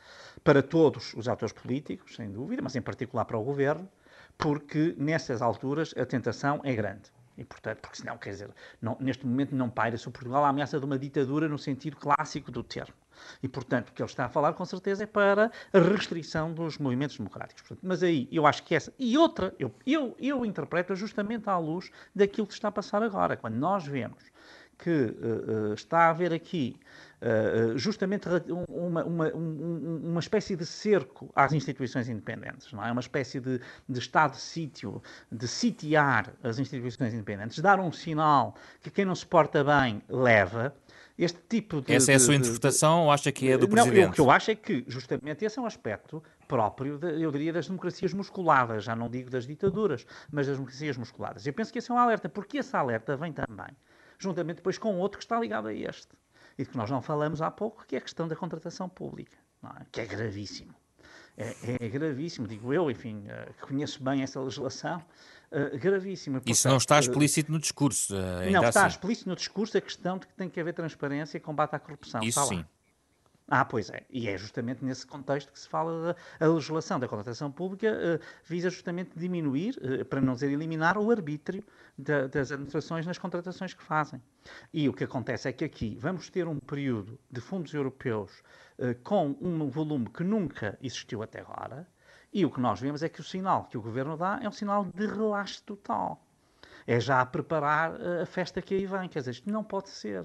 para 0.44 0.62
todos 0.62 1.14
os 1.14 1.28
atores 1.28 1.52
políticos, 1.52 2.16
sem 2.16 2.30
dúvida, 2.30 2.62
mas 2.62 2.76
em 2.76 2.82
particular 2.82 3.24
para 3.24 3.38
o 3.38 3.42
governo, 3.42 3.88
porque 4.36 4.94
nessas 4.98 5.40
alturas 5.42 5.94
a 5.96 6.04
tentação 6.04 6.60
é 6.64 6.74
grande. 6.74 7.10
E, 7.36 7.44
portanto, 7.44 7.78
porque 7.80 7.96
senão, 7.96 8.18
quer 8.18 8.30
dizer, 8.30 8.50
não, 8.82 8.96
neste 9.00 9.26
momento 9.26 9.54
não 9.54 9.70
paira 9.70 9.96
sobre 9.96 10.18
Portugal 10.18 10.44
a 10.44 10.48
ameaça 10.48 10.78
de 10.78 10.84
uma 10.84 10.98
ditadura 10.98 11.48
no 11.48 11.58
sentido 11.58 11.96
clássico 11.96 12.50
do 12.50 12.62
termo. 12.62 12.94
E, 13.42 13.48
portanto, 13.48 13.88
o 13.88 13.92
que 13.92 14.02
ele 14.02 14.08
está 14.08 14.26
a 14.26 14.28
falar, 14.28 14.52
com 14.52 14.64
certeza, 14.64 15.04
é 15.04 15.06
para 15.06 15.50
a 15.72 15.78
restrição 15.78 16.52
dos 16.52 16.78
movimentos 16.78 17.16
democráticos. 17.16 17.62
Portanto, 17.62 17.80
mas 17.82 18.02
aí, 18.02 18.28
eu 18.30 18.46
acho 18.46 18.62
que 18.62 18.74
essa. 18.74 18.92
E 18.98 19.16
outra, 19.16 19.54
eu, 19.58 19.72
eu, 19.86 20.16
eu 20.18 20.44
interpreto 20.44 20.94
justamente 20.94 21.48
à 21.48 21.58
luz 21.58 21.90
daquilo 22.14 22.46
que 22.46 22.54
está 22.54 22.68
a 22.68 22.72
passar 22.72 23.02
agora. 23.02 23.36
Quando 23.36 23.54
nós 23.54 23.86
vemos 23.86 24.30
que 24.82 24.90
uh, 24.90 25.74
está 25.74 26.06
a 26.06 26.10
haver 26.10 26.32
aqui 26.32 26.76
uh, 27.20 27.76
justamente 27.76 28.26
uma, 28.68 29.04
uma, 29.04 29.28
uma, 29.32 30.20
espécie 30.20 30.56
de 30.56 30.64
cerco 30.64 31.30
às 31.36 31.52
instituições 31.52 32.08
independentes, 32.08 32.72
não 32.72 32.84
é? 32.84 32.90
Uma 32.90 33.00
espécie 33.00 33.40
de, 33.40 33.60
de 33.88 33.98
estado 33.98 34.32
de 34.32 34.40
sítio, 34.40 35.02
de 35.30 35.46
sitiar 35.46 36.32
as 36.42 36.58
instituições 36.58 37.12
independentes, 37.12 37.58
dar 37.58 37.78
um 37.78 37.92
sinal 37.92 38.54
que 38.80 38.90
quem 38.90 39.04
não 39.04 39.14
se 39.14 39.26
porta 39.26 39.62
bem 39.62 40.02
leva. 40.08 40.74
Este 41.20 41.38
tipo 41.46 41.82
de. 41.82 41.92
Essa 41.92 42.12
é 42.12 42.14
a 42.14 42.18
sua 42.18 42.34
interpretação 42.34 43.04
ou 43.04 43.12
acha 43.12 43.30
que 43.30 43.50
é 43.50 43.58
do 43.58 43.68
Presidente? 43.68 44.04
Não, 44.04 44.10
o 44.10 44.12
que 44.12 44.20
eu 44.22 44.30
acho 44.30 44.50
é 44.50 44.54
que, 44.54 44.82
justamente, 44.88 45.44
esse 45.44 45.58
é 45.58 45.62
um 45.62 45.66
aspecto 45.66 46.22
próprio, 46.48 46.96
de, 46.96 47.20
eu 47.20 47.30
diria, 47.30 47.52
das 47.52 47.66
democracias 47.66 48.14
musculadas. 48.14 48.84
Já 48.84 48.96
não 48.96 49.10
digo 49.10 49.28
das 49.28 49.46
ditaduras, 49.46 50.06
mas 50.32 50.46
das 50.46 50.56
democracias 50.56 50.96
musculadas. 50.96 51.46
Eu 51.46 51.52
penso 51.52 51.70
que 51.70 51.78
esse 51.78 51.90
é 51.90 51.94
um 51.94 51.98
alerta, 51.98 52.26
porque 52.26 52.56
esse 52.56 52.74
alerta 52.74 53.18
vem 53.18 53.34
também, 53.34 53.76
juntamente 54.18 54.56
depois 54.56 54.78
com 54.78 54.96
outro 54.96 55.18
que 55.18 55.24
está 55.24 55.38
ligado 55.38 55.68
a 55.68 55.74
este 55.74 56.08
e 56.56 56.64
de 56.64 56.70
que 56.70 56.76
nós 56.76 56.90
não 56.90 57.02
falamos 57.02 57.42
há 57.42 57.50
pouco, 57.50 57.84
que 57.86 57.96
é 57.96 57.98
a 57.98 58.02
questão 58.02 58.26
da 58.26 58.34
contratação 58.34 58.88
pública, 58.88 59.36
é? 59.64 59.84
que 59.92 60.00
é 60.00 60.06
gravíssimo. 60.06 60.74
É, 61.36 61.54
é, 61.84 61.88
gravíssimo, 61.88 62.46
digo 62.46 62.72
eu, 62.72 62.90
enfim, 62.90 63.24
uh, 63.28 63.66
conheço 63.66 64.02
bem 64.02 64.22
essa 64.22 64.40
legislação, 64.40 65.02
uh, 65.52 65.78
gravíssima. 65.78 66.40
Isso 66.46 66.68
não 66.68 66.76
está 66.76 66.96
eh, 66.96 67.00
explícito 67.00 67.50
no 67.52 67.58
discurso. 67.58 68.14
Uh, 68.14 68.50
não, 68.50 68.64
está 68.64 68.86
assim. 68.86 68.96
explícito 68.96 69.28
no 69.28 69.36
discurso 69.36 69.76
a 69.76 69.80
questão 69.80 70.18
de 70.18 70.26
que 70.26 70.34
tem 70.34 70.48
que 70.48 70.60
haver 70.60 70.74
transparência 70.74 71.36
e 71.36 71.40
combate 71.40 71.74
à 71.74 71.78
corrupção. 71.78 72.22
Isso 72.22 72.44
sim. 72.46 72.64
Ah, 73.52 73.64
pois 73.64 73.90
é. 73.90 74.04
E 74.08 74.28
é 74.28 74.38
justamente 74.38 74.84
nesse 74.84 75.04
contexto 75.04 75.52
que 75.52 75.58
se 75.58 75.68
fala 75.68 76.14
da 76.38 76.46
legislação 76.46 77.00
da 77.00 77.08
contratação 77.08 77.50
pública, 77.50 77.92
uh, 77.92 78.24
visa 78.44 78.70
justamente 78.70 79.10
diminuir, 79.16 79.76
uh, 79.78 80.04
para 80.04 80.20
não 80.20 80.34
dizer 80.34 80.52
eliminar, 80.52 80.96
o 80.96 81.10
arbítrio 81.10 81.64
da, 81.98 82.28
das 82.28 82.52
administrações 82.52 83.04
nas 83.04 83.18
contratações 83.18 83.74
que 83.74 83.82
fazem. 83.82 84.22
E 84.72 84.88
o 84.88 84.92
que 84.92 85.02
acontece 85.02 85.48
é 85.48 85.52
que 85.52 85.64
aqui 85.64 85.96
vamos 85.98 86.30
ter 86.30 86.46
um 86.46 86.60
período 86.60 87.18
de 87.28 87.40
fundos 87.40 87.74
europeus 87.74 88.30
uh, 88.78 88.94
com 89.02 89.36
um 89.40 89.68
volume 89.68 90.08
que 90.10 90.22
nunca 90.22 90.78
existiu 90.80 91.20
até 91.20 91.40
agora, 91.40 91.88
e 92.32 92.44
o 92.44 92.50
que 92.50 92.60
nós 92.60 92.80
vemos 92.80 93.02
é 93.02 93.08
que 93.08 93.20
o 93.20 93.24
sinal 93.24 93.64
que 93.64 93.76
o 93.76 93.82
governo 93.82 94.16
dá 94.16 94.38
é 94.42 94.48
um 94.48 94.52
sinal 94.52 94.84
de 94.84 95.06
relaxe 95.06 95.62
total. 95.62 96.24
É 96.86 96.98
já 96.98 97.20
a 97.20 97.26
preparar 97.26 98.00
a 98.00 98.26
festa 98.26 98.62
que 98.62 98.74
aí 98.74 98.86
vem. 98.86 99.08
Quer 99.08 99.20
dizer, 99.20 99.32
isto 99.32 99.50
não 99.50 99.64
pode 99.64 99.90
ser. 99.90 100.24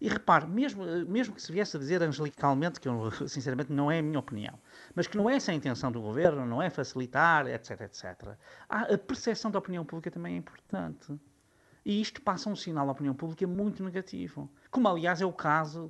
E 0.00 0.08
repare, 0.08 0.46
mesmo, 0.46 0.84
mesmo 1.06 1.34
que 1.34 1.42
se 1.42 1.50
viesse 1.50 1.76
a 1.76 1.80
dizer 1.80 2.02
angelicalmente, 2.02 2.80
que 2.80 2.88
eu, 2.88 3.10
sinceramente 3.28 3.72
não 3.72 3.90
é 3.90 3.98
a 3.98 4.02
minha 4.02 4.18
opinião, 4.18 4.58
mas 4.94 5.06
que 5.06 5.16
não 5.16 5.28
é 5.28 5.36
essa 5.36 5.50
a 5.50 5.54
intenção 5.54 5.90
do 5.90 6.00
governo, 6.00 6.46
não 6.46 6.62
é 6.62 6.70
facilitar, 6.70 7.46
etc, 7.46 7.80
etc, 7.82 8.36
a 8.68 8.96
percepção 8.98 9.50
da 9.50 9.58
opinião 9.58 9.84
pública 9.84 10.10
também 10.10 10.34
é 10.34 10.36
importante. 10.36 11.18
E 11.84 12.00
isto 12.00 12.20
passa 12.20 12.48
um 12.50 12.56
sinal 12.56 12.88
à 12.88 12.92
opinião 12.92 13.14
pública 13.14 13.46
muito 13.46 13.82
negativo. 13.82 14.50
Como, 14.70 14.86
aliás, 14.86 15.20
é 15.20 15.26
o 15.26 15.32
caso 15.32 15.88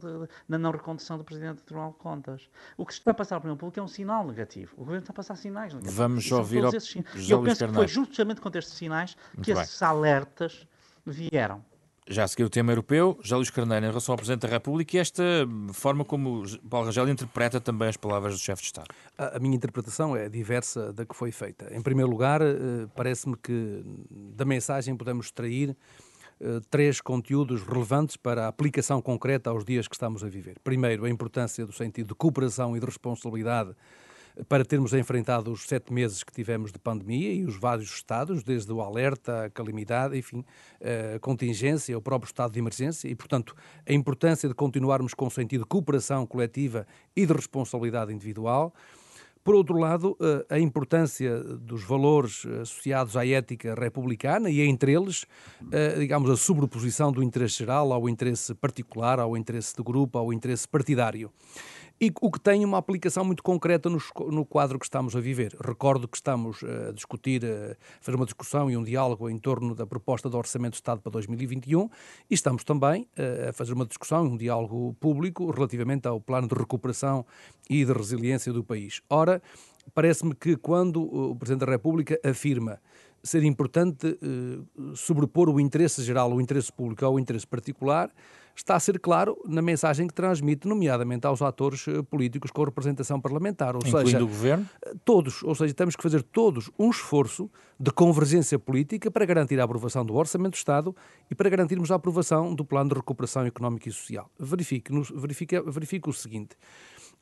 da 0.49 0.59
não 0.59 0.71
recondução 0.71 1.19
do 1.19 1.25
Presidente 1.25 1.57
do 1.57 1.63
Tribunal 1.63 1.91
de 1.93 1.99
Contas. 1.99 2.49
O 2.77 2.87
que 2.87 2.93
se 2.93 3.01
está 3.01 3.11
a 3.11 3.15
passar 3.15 3.35
à 3.37 3.39
opinião 3.39 3.57
pública 3.57 3.81
é 3.81 3.83
um 3.83 3.89
sinal 3.89 4.25
negativo. 4.27 4.73
O 4.77 4.81
Governo 4.81 5.01
está 5.01 5.13
a 5.13 5.17
passar 5.17 5.37
sinais 5.37 5.73
negativos. 5.75 5.97
Vamos 5.97 6.33
ouvir 6.33 6.65
ao... 6.65 6.73
E 7.17 7.31
eu 7.31 7.43
penso 7.43 7.67
que 7.67 7.75
foi 7.75 7.89
justamente 7.89 8.41
com 8.41 8.49
estes 8.55 8.75
sinais 8.75 9.17
muito 9.35 9.45
que 9.45 9.53
bem. 9.53 9.63
esses 9.63 9.83
alertas 9.83 10.67
vieram. 11.05 11.65
Já 12.13 12.25
a 12.25 12.29
seguir 12.29 12.43
o 12.43 12.51
tema 12.51 12.73
europeu, 12.73 13.17
já 13.23 13.37
Luís 13.37 13.51
Carneiro, 13.51 13.87
em 13.87 13.89
relação 13.89 14.15
ao 14.15 14.17
Presidente 14.17 14.41
da 14.41 14.49
República 14.49 14.97
e 14.97 14.99
esta 14.99 15.23
forma 15.73 16.05
como 16.05 16.43
Paulo 16.69 16.87
Rangel 16.87 17.09
interpreta 17.09 17.61
também 17.61 17.87
as 17.87 17.97
palavras 17.97 18.33
do 18.33 18.41
chefe 18.41 18.63
de 18.63 18.67
Estado. 18.67 18.89
A, 19.17 19.37
a, 19.37 19.39
minha 19.39 19.55
interpretação 19.55 20.17
é 20.17 20.29
diversa 20.29 20.93
da 20.93 21.07
que 21.07 21.15
foi 21.15 21.31
feita. 21.31 21.73
Em 21.73 21.81
primeiro 21.81 22.11
lugar, 22.11 22.43
eh, 22.43 22.89
parece-me 22.97 23.37
que 23.37 23.85
da 24.11 24.45
mensagem 24.45 24.97
podemos 24.97 25.27
extrair 25.27 25.77
eh, 26.41 26.61
três 26.69 27.01
conteúdos 27.01 27.63
relevantes 27.63 28.17
para 28.17 28.47
a 28.47 28.49
aplicação 28.49 29.01
concreta 29.01 29.51
aos 29.51 29.65
dias 29.65 29.87
que 29.87 29.95
estamos 29.95 30.25
a 30.25 30.29
viver. 30.29 30.59
Primeiro, 30.65 31.05
a 31.05 31.09
importância 31.09 31.65
do 31.65 31.73
sentido 31.73 32.09
de 32.09 32.15
cooperação 32.17 32.77
e 32.77 32.81
de 32.81 32.87
responsabilidade 32.87 33.73
para 34.49 34.65
termos 34.65 34.93
enfrentado 34.93 35.51
os 35.51 35.63
sete 35.63 35.93
meses 35.93 36.23
que 36.23 36.33
tivemos 36.33 36.73
de 36.73 36.79
pandemia 36.79 37.33
e 37.33 37.45
os 37.45 37.57
vários 37.57 37.91
estados, 37.91 38.43
desde 38.43 38.73
o 38.73 38.81
alerta, 38.81 39.45
a 39.45 39.51
calamidade, 39.51 40.17
enfim, 40.17 40.45
a 41.15 41.19
contingência, 41.19 41.97
o 41.97 42.03
próprio 42.03 42.29
estado 42.29 42.53
de 42.53 42.59
emergência, 42.59 43.09
e, 43.09 43.15
portanto, 43.15 43.55
a 43.87 43.93
importância 43.93 44.49
de 44.49 44.55
continuarmos 44.55 45.15
com 45.15 45.27
o 45.27 45.31
sentido 45.31 45.63
de 45.63 45.67
cooperação 45.67 46.27
coletiva 46.27 46.87
e 47.15 47.27
de 47.27 47.33
responsabilidade 47.33 48.13
individual. 48.13 48.73
Por 49.43 49.55
outro 49.55 49.79
lado, 49.79 50.19
a 50.51 50.59
importância 50.59 51.43
dos 51.43 51.83
valores 51.83 52.45
associados 52.61 53.17
à 53.17 53.27
ética 53.27 53.75
republicana 53.75 54.51
e, 54.51 54.61
entre 54.61 54.93
eles, 54.93 55.25
digamos, 55.99 56.29
a 56.29 56.37
sobreposição 56.37 57.11
do 57.11 57.23
interesse 57.23 57.57
geral 57.57 57.91
ao 57.91 58.07
interesse 58.07 58.55
particular, 58.55 59.19
ao 59.19 59.37
interesse 59.37 59.75
de 59.75 59.83
grupo, 59.83 60.19
ao 60.19 60.31
interesse 60.31 60.69
partidário 60.69 61.33
e 62.01 62.11
o 62.21 62.31
que 62.31 62.41
tem 62.41 62.65
uma 62.65 62.79
aplicação 62.79 63.25
muito 63.25 63.43
concreta 63.43 63.91
no, 63.91 64.01
no, 64.31 64.45
quadro 64.47 64.79
que 64.79 64.87
estamos 64.87 65.15
a 65.15 65.21
viver. 65.21 65.55
Recordo 65.63 66.09
que 66.09 66.17
estamos 66.17 66.65
a 66.65 66.93
discutir, 66.93 67.45
a 67.45 67.77
fazer 68.01 68.17
uma 68.17 68.25
discussão 68.25 68.71
e 68.71 68.77
um 68.77 68.83
diálogo 68.83 69.29
em 69.29 69.39
torno 69.39 69.75
da 69.75 69.87
proposta 69.87 70.31
do 70.31 70.39
Orçamento 70.39 70.73
de 70.73 70.79
Estado 70.79 71.03
para 71.03 71.13
2021 71.13 71.91
e 72.31 72.35
estamos 72.35 72.65
também 72.65 73.07
a 73.49 73.53
fazer 73.53 73.75
uma 73.75 73.85
discussão 73.85 74.27
e 74.27 74.29
um 74.31 74.37
diálogo 74.37 74.97
público 74.99 75.51
relativamente 75.51 76.09
ao 76.09 76.21
plano 76.21 76.49
de 76.49 76.55
recuperação 76.55 77.27
e 77.69 77.85
de 77.85 77.93
resiliência 77.93 78.51
do 78.51 78.65
país. 78.65 79.03
Ora, 79.11 79.43
parece-me 79.93 80.35
que 80.35 80.57
quando 80.57 81.03
o 81.03 81.37
Presidente 81.37 81.67
da 81.67 81.73
República 81.73 82.19
afirma 82.25 82.81
ser 83.23 83.45
importante 83.45 84.19
eh, 84.23 84.95
sobrepor 84.95 85.51
o 85.51 85.61
interesse 85.61 86.03
geral, 86.03 86.33
o 86.33 86.41
interesse 86.41 86.73
público 86.73 87.05
ao 87.05 87.19
interesse 87.19 87.47
particular, 87.47 88.11
está 88.55 88.75
a 88.77 88.81
ser 88.81 88.99
claro 88.99 89.37
na 89.47 89.63
mensagem 89.63 90.07
que 90.07 90.15
transmite, 90.15 90.69
nomeadamente 90.69 91.27
aos 91.27 91.43
atores 91.43 91.87
eh, 91.89 92.03
políticos 92.03 92.51
com 92.51 92.65
representação 92.65 93.21
parlamentar. 93.21 93.75
Ou 93.75 93.83
Incluindo 93.85 94.11
seja, 94.11 94.25
o 94.25 94.27
governo? 94.27 94.69
Eh, 94.85 94.93
todos. 95.05 95.43
Ou 95.43 95.55
seja, 95.55 95.73
temos 95.75 95.97
que 95.97 96.03
fazer 96.03 96.23
todos 96.23 96.71
um 96.79 96.91
esforço 96.91 97.51
de 97.79 97.91
convergência 97.91 98.59
política 98.59 99.11
para 99.11 99.25
garantir 99.25 99.59
a 99.61 99.65
aprovação 99.65 100.05
do 100.05 100.15
Orçamento 100.15 100.53
do 100.53 100.57
Estado 100.57 100.95
e 101.31 101.35
para 101.35 101.49
garantirmos 101.49 101.91
a 101.91 101.95
aprovação 101.95 102.55
do 102.55 102.65
Plano 102.65 102.91
de 102.91 102.97
Recuperação 102.97 103.47
Económica 103.47 103.89
e 103.89 103.93
Social. 103.93 104.31
Verifique, 104.39 104.93
verifique, 105.15 105.61
verifique 105.61 106.09
o 106.09 106.13
seguinte. 106.13 106.57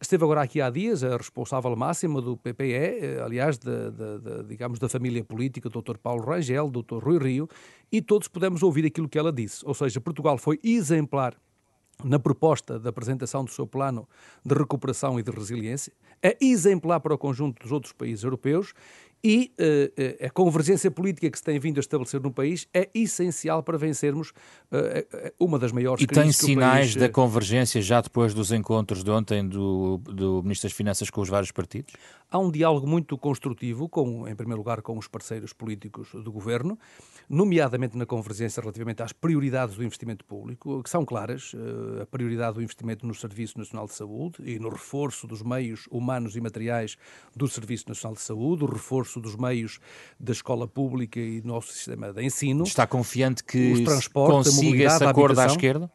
Esteve 0.01 0.23
agora 0.23 0.43
aqui 0.43 0.61
há 0.61 0.71
dias 0.71 1.03
a 1.03 1.17
responsável 1.17 1.75
máxima 1.75 2.23
do 2.23 2.37
PPE, 2.37 2.73
eh, 2.73 3.21
aliás, 3.21 3.59
de, 3.59 3.91
de, 3.91 4.19
de, 4.21 4.45
digamos, 4.45 4.79
da 4.79 4.89
família 4.89 5.25
política, 5.25 5.69
Dr. 5.69 5.99
Paulo 6.01 6.25
Rangel, 6.25 6.71
Dr. 6.71 7.03
Rui 7.03 7.19
Rio, 7.19 7.49
e 7.91 8.01
todos 8.01 8.29
pudemos 8.29 8.63
ouvir 8.63 8.87
aquilo 8.87 9.09
que 9.09 9.19
ela 9.19 9.33
disse. 9.33 9.67
Ou 9.67 9.75
seja, 9.75 10.01
Portugal 10.01 10.39
foi 10.39 10.61
exemplar 10.63 11.35
na 12.05 12.17
proposta 12.17 12.79
da 12.79 12.91
apresentação 12.91 13.45
do 13.45 13.51
seu 13.51 13.67
plano 13.67 14.09
de 14.45 14.55
recuperação 14.55 15.19
e 15.19 15.23
de 15.23 15.33
resiliência, 15.33 15.93
é 16.23 16.37
exemplar 16.41 17.01
para 17.01 17.15
o 17.15 17.19
conjunto 17.19 17.61
dos 17.61 17.73
outros 17.73 17.93
países 17.93 18.23
europeus 18.23 18.73
e 19.23 19.53
uh, 19.59 20.27
a 20.27 20.31
convergência 20.31 20.91
política 20.91 21.31
que 21.31 21.39
se 21.39 21.45
tem 21.45 21.59
vindo 21.59 21.79
a 21.79 21.81
estabelecer 21.81 22.21
no 22.21 22.33
país 22.33 22.69
é 22.73 22.89
essencial 22.95 23.63
para 23.63 23.77
vencermos 23.77 24.31
uh, 24.31 25.33
uma 25.39 25.59
das 25.59 25.73
maiores 25.73 26.03
e 26.03 26.07
crises. 26.07 26.37
E 26.37 26.41
tem 26.41 26.55
sinais 26.55 26.87
país, 26.87 26.97
da 26.97 27.09
convergência 27.09 27.83
já 27.83 28.01
depois 28.01 28.33
dos 28.33 28.53
encontros 28.53 29.03
de 29.03 29.11
ontem 29.11 29.47
do, 29.47 29.99
do 29.99 30.43
Ministro 30.43 30.69
das 30.69 30.77
Finanças 30.77 31.11
com 31.11 31.21
os 31.21 31.29
vários 31.29 31.51
partidos? 31.51 31.95
Há 32.31 32.39
um 32.39 32.51
diálogo 32.51 32.87
muito 32.87 33.17
construtivo, 33.17 33.89
com, 33.89 34.29
em 34.29 34.37
primeiro 34.37 34.59
lugar, 34.59 34.83
com 34.83 34.99
os 34.99 35.09
parceiros 35.09 35.55
políticos 35.55 36.11
do 36.13 36.31
governo, 36.31 36.79
nomeadamente 37.29 37.97
na 37.97 38.05
convergência 38.05 38.61
relativamente 38.61 39.03
às 39.03 39.15
prioridades 39.15 39.77
do 39.77 39.83
investimento 39.83 40.25
público, 40.27 40.83
que 40.83 40.91
são 40.91 41.07
claras: 41.07 41.53
a 42.03 42.07
prioridade 42.07 42.57
do 42.57 42.63
investimento 42.63 43.07
no 43.07 43.15
Serviço 43.15 43.59
Nacional 43.59 43.87
de 43.87 43.95
Saúde 43.95 44.37
e 44.45 44.59
no 44.59 44.69
reforço 44.69 45.27
dos 45.27 45.43
meios 45.43 45.89
humanos 45.91 46.37
e 46.37 46.41
materiais 46.41 46.97
do 47.35 47.49
Serviço 47.49 47.89
Nacional 47.89 48.15
de 48.15 48.21
Saúde, 48.21 48.63
o 48.65 48.67
reforço 48.67 49.08
reforço 49.09 49.21
dos 49.21 49.35
meios 49.35 49.81
da 50.21 50.33
escola 50.33 50.69
pública 50.69 51.19
e 51.19 51.41
do 51.41 51.49
nosso 51.49 51.73
sistema 51.73 52.13
de 52.13 52.23
ensino. 52.23 52.65
Está 52.65 52.87
confiante 52.87 53.43
que 53.43 53.85
consiga 54.13 54.85
esse 54.85 55.05
acordo 55.05 55.41
à 55.41 55.47
esquerda? 55.47 55.91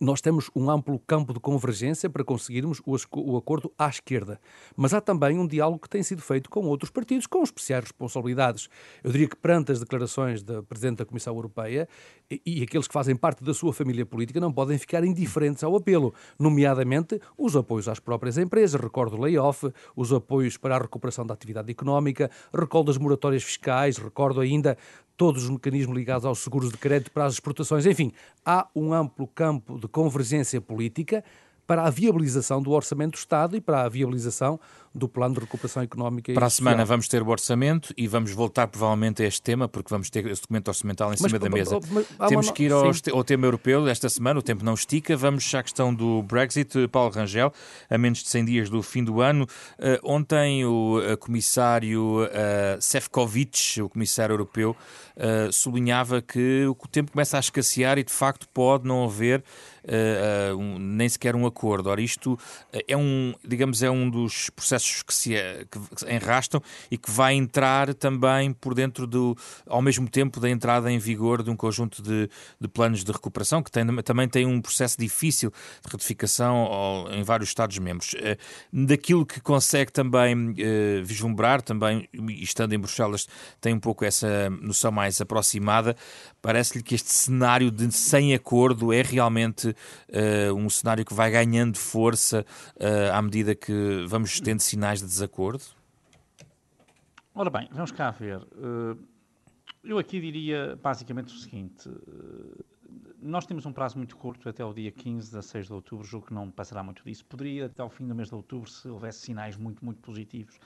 Nós 0.00 0.20
temos 0.20 0.50
um 0.54 0.70
amplo 0.70 0.98
campo 1.06 1.32
de 1.32 1.40
convergência 1.40 2.08
para 2.10 2.24
conseguirmos 2.24 2.80
o, 2.84 3.36
acordo 3.36 3.72
à 3.78 3.88
esquerda. 3.88 4.40
Mas 4.76 4.92
há 4.94 5.00
também 5.00 5.38
um 5.38 5.46
diálogo 5.46 5.80
que 5.80 5.88
tem 5.88 6.02
sido 6.02 6.22
feito 6.22 6.50
com 6.50 6.66
outros 6.66 6.90
partidos, 6.90 7.26
com 7.26 7.42
especiais 7.42 7.84
responsabilidades. 7.84 8.68
Eu 9.02 9.12
diria 9.12 9.28
que 9.28 9.36
perante 9.36 9.72
as 9.72 9.80
declarações 9.80 10.42
da 10.42 10.62
Presidente 10.62 10.98
da 10.98 11.04
Comissão 11.04 11.34
Europeia 11.34 11.88
e, 12.30 12.62
aqueles 12.62 12.86
que 12.86 12.92
fazem 12.92 13.14
parte 13.14 13.44
da 13.44 13.54
sua 13.54 13.72
família 13.72 14.06
política 14.06 14.40
não 14.40 14.52
podem 14.52 14.78
ficar 14.78 15.04
indiferentes 15.04 15.62
ao 15.62 15.76
apelo, 15.76 16.14
nomeadamente 16.38 17.20
os 17.36 17.56
apoios 17.56 17.88
às 17.88 17.98
próprias 17.98 18.38
empresas, 18.38 18.80
recordo 18.80 19.16
o 19.16 19.20
layoff, 19.20 19.70
os 19.94 20.12
apoios 20.12 20.56
para 20.56 20.76
a 20.76 20.78
recuperação 20.78 21.26
da 21.26 21.34
atividade 21.34 21.70
económica, 21.70 22.30
recordo 22.52 22.90
as 22.90 22.98
moratórias 22.98 23.42
fiscais, 23.42 23.98
recordo 23.98 24.40
ainda 24.40 24.76
todos 25.22 25.44
os 25.44 25.50
mecanismos 25.50 25.96
ligados 25.96 26.24
aos 26.24 26.40
seguros 26.40 26.72
de 26.72 26.76
crédito 26.76 27.12
para 27.12 27.26
as 27.26 27.34
exportações. 27.34 27.86
Enfim, 27.86 28.12
há 28.44 28.66
um 28.74 28.92
amplo 28.92 29.24
campo 29.28 29.78
de 29.78 29.86
convergência 29.86 30.60
política 30.60 31.22
para 31.64 31.84
a 31.84 31.90
viabilização 31.90 32.60
do 32.60 32.72
orçamento 32.72 33.12
do 33.12 33.18
Estado 33.18 33.56
e 33.56 33.60
para 33.60 33.82
a 33.82 33.88
viabilização 33.88 34.58
do 34.94 35.08
plano 35.08 35.34
de 35.34 35.40
recuperação 35.40 35.82
económica. 35.82 36.32
Para 36.32 36.46
a 36.46 36.50
semana 36.50 36.84
vamos 36.84 37.08
ter 37.08 37.22
o 37.22 37.28
orçamento 37.28 37.92
e 37.96 38.06
vamos 38.06 38.32
voltar 38.32 38.66
provavelmente 38.66 39.22
a 39.22 39.26
este 39.26 39.40
tema, 39.40 39.68
porque 39.68 39.88
vamos 39.90 40.10
ter 40.10 40.26
esse 40.26 40.42
documento 40.42 40.68
orçamental 40.68 41.12
em 41.12 41.16
cima 41.16 41.30
mas, 41.32 41.40
da 41.40 41.48
mesa. 41.48 41.80
Mas, 41.90 42.28
Temos 42.28 42.50
que 42.50 42.64
ir 42.64 42.72
ao, 42.72 42.84
ao, 43.12 43.24
tema 43.24 43.46
europeu 43.46 43.86
esta 43.88 44.08
semana, 44.08 44.38
o 44.38 44.42
tempo 44.42 44.64
não 44.64 44.74
estica. 44.74 45.16
Vamos 45.16 45.52
à 45.54 45.62
questão 45.62 45.94
do 45.94 46.22
Brexit. 46.22 46.88
Paulo 46.88 47.10
Rangel, 47.10 47.52
a 47.88 47.98
menos 47.98 48.22
de 48.22 48.28
100 48.28 48.44
dias 48.44 48.70
do 48.70 48.82
fim 48.82 49.02
do 49.02 49.20
ano. 49.20 49.44
Uh, 49.78 49.98
ontem 50.02 50.64
o 50.64 50.98
uh, 50.98 51.16
comissário 51.16 52.24
uh, 52.24 52.28
Sefcovic, 52.80 53.80
o 53.80 53.88
comissário 53.88 54.34
europeu, 54.34 54.76
sublinhava 55.52 56.22
que 56.22 56.64
o 56.66 56.88
tempo 56.88 57.12
começa 57.12 57.36
a 57.36 57.40
escassear 57.40 57.98
e 57.98 58.02
de 58.02 58.12
facto 58.12 58.48
pode 58.48 58.88
não 58.88 59.04
haver 59.04 59.44
uh, 59.84 60.56
um, 60.56 60.78
nem 60.78 61.08
sequer 61.08 61.34
um 61.34 61.46
acordo. 61.46 61.90
Ora, 61.90 62.00
isto 62.00 62.38
é 62.86 62.96
um, 62.96 63.34
digamos, 63.46 63.82
é 63.82 63.90
um 63.90 64.08
dos 64.08 64.50
processos 64.50 65.02
que 65.02 65.14
se 65.14 65.32
que 65.70 66.12
enrastam 66.12 66.62
e 66.90 66.98
que 66.98 67.10
vai 67.10 67.34
entrar 67.34 67.94
também 67.94 68.52
por 68.52 68.74
dentro 68.74 69.06
do, 69.06 69.36
ao 69.66 69.82
mesmo 69.82 70.08
tempo 70.08 70.40
da 70.40 70.48
entrada 70.48 70.90
em 70.90 70.98
vigor 70.98 71.42
de 71.42 71.50
um 71.50 71.56
conjunto 71.56 72.02
de, 72.02 72.28
de 72.60 72.68
planos 72.68 73.04
de 73.04 73.12
recuperação 73.12 73.62
que 73.62 73.70
tem, 73.70 73.84
também 74.02 74.28
tem 74.28 74.46
um 74.46 74.60
processo 74.60 74.98
difícil 74.98 75.50
de 75.50 75.90
ratificação 75.90 77.06
em 77.10 77.22
vários 77.22 77.48
Estados-membros. 77.48 78.14
Uh, 78.14 78.86
daquilo 78.86 79.26
que 79.26 79.40
consegue 79.40 79.92
também 79.92 80.50
uh, 80.50 81.04
vislumbrar, 81.04 81.62
também 81.62 82.08
estando 82.40 82.72
em 82.72 82.78
Bruxelas, 82.78 83.26
tem 83.60 83.74
um 83.74 83.80
pouco 83.80 84.04
essa 84.04 84.50
noção 84.50 84.90
mais 84.92 85.20
aproximada. 85.20 85.96
Parece-lhe 86.42 86.82
que 86.82 86.96
este 86.96 87.12
cenário 87.12 87.70
de 87.70 87.90
sem 87.92 88.34
acordo 88.34 88.92
é 88.92 89.00
realmente 89.00 89.68
uh, 89.68 90.54
um 90.54 90.68
cenário 90.68 91.04
que 91.04 91.14
vai 91.14 91.30
ganhando 91.30 91.78
força 91.78 92.44
uh, 92.76 93.14
à 93.14 93.22
medida 93.22 93.54
que 93.54 94.04
vamos 94.08 94.40
tendo 94.40 94.58
sinais 94.58 94.98
de 94.98 95.06
desacordo? 95.06 95.62
Ora 97.32 97.48
bem, 97.48 97.68
vamos 97.70 97.92
cá 97.92 98.10
ver. 98.10 98.38
Uh, 98.38 98.98
eu 99.84 99.98
aqui 99.98 100.20
diria 100.20 100.76
basicamente 100.82 101.32
o 101.32 101.38
seguinte: 101.38 101.88
nós 103.22 103.46
temos 103.46 103.64
um 103.64 103.72
prazo 103.72 103.96
muito 103.96 104.16
curto, 104.16 104.48
até 104.48 104.64
o 104.64 104.72
dia 104.72 104.90
15 104.90 105.38
a 105.38 105.42
6 105.42 105.66
de 105.66 105.72
outubro, 105.72 106.04
julgo 106.04 106.26
que 106.26 106.34
não 106.34 106.50
passará 106.50 106.82
muito 106.82 107.04
disso. 107.04 107.24
Poderia, 107.24 107.66
até 107.66 107.82
ao 107.82 107.88
fim 107.88 108.06
do 108.06 108.16
mês 108.16 108.28
de 108.28 108.34
outubro, 108.34 108.68
se 108.68 108.88
houvesse 108.88 109.20
sinais 109.20 109.56
muito, 109.56 109.84
muito 109.84 110.00
positivos 110.00 110.58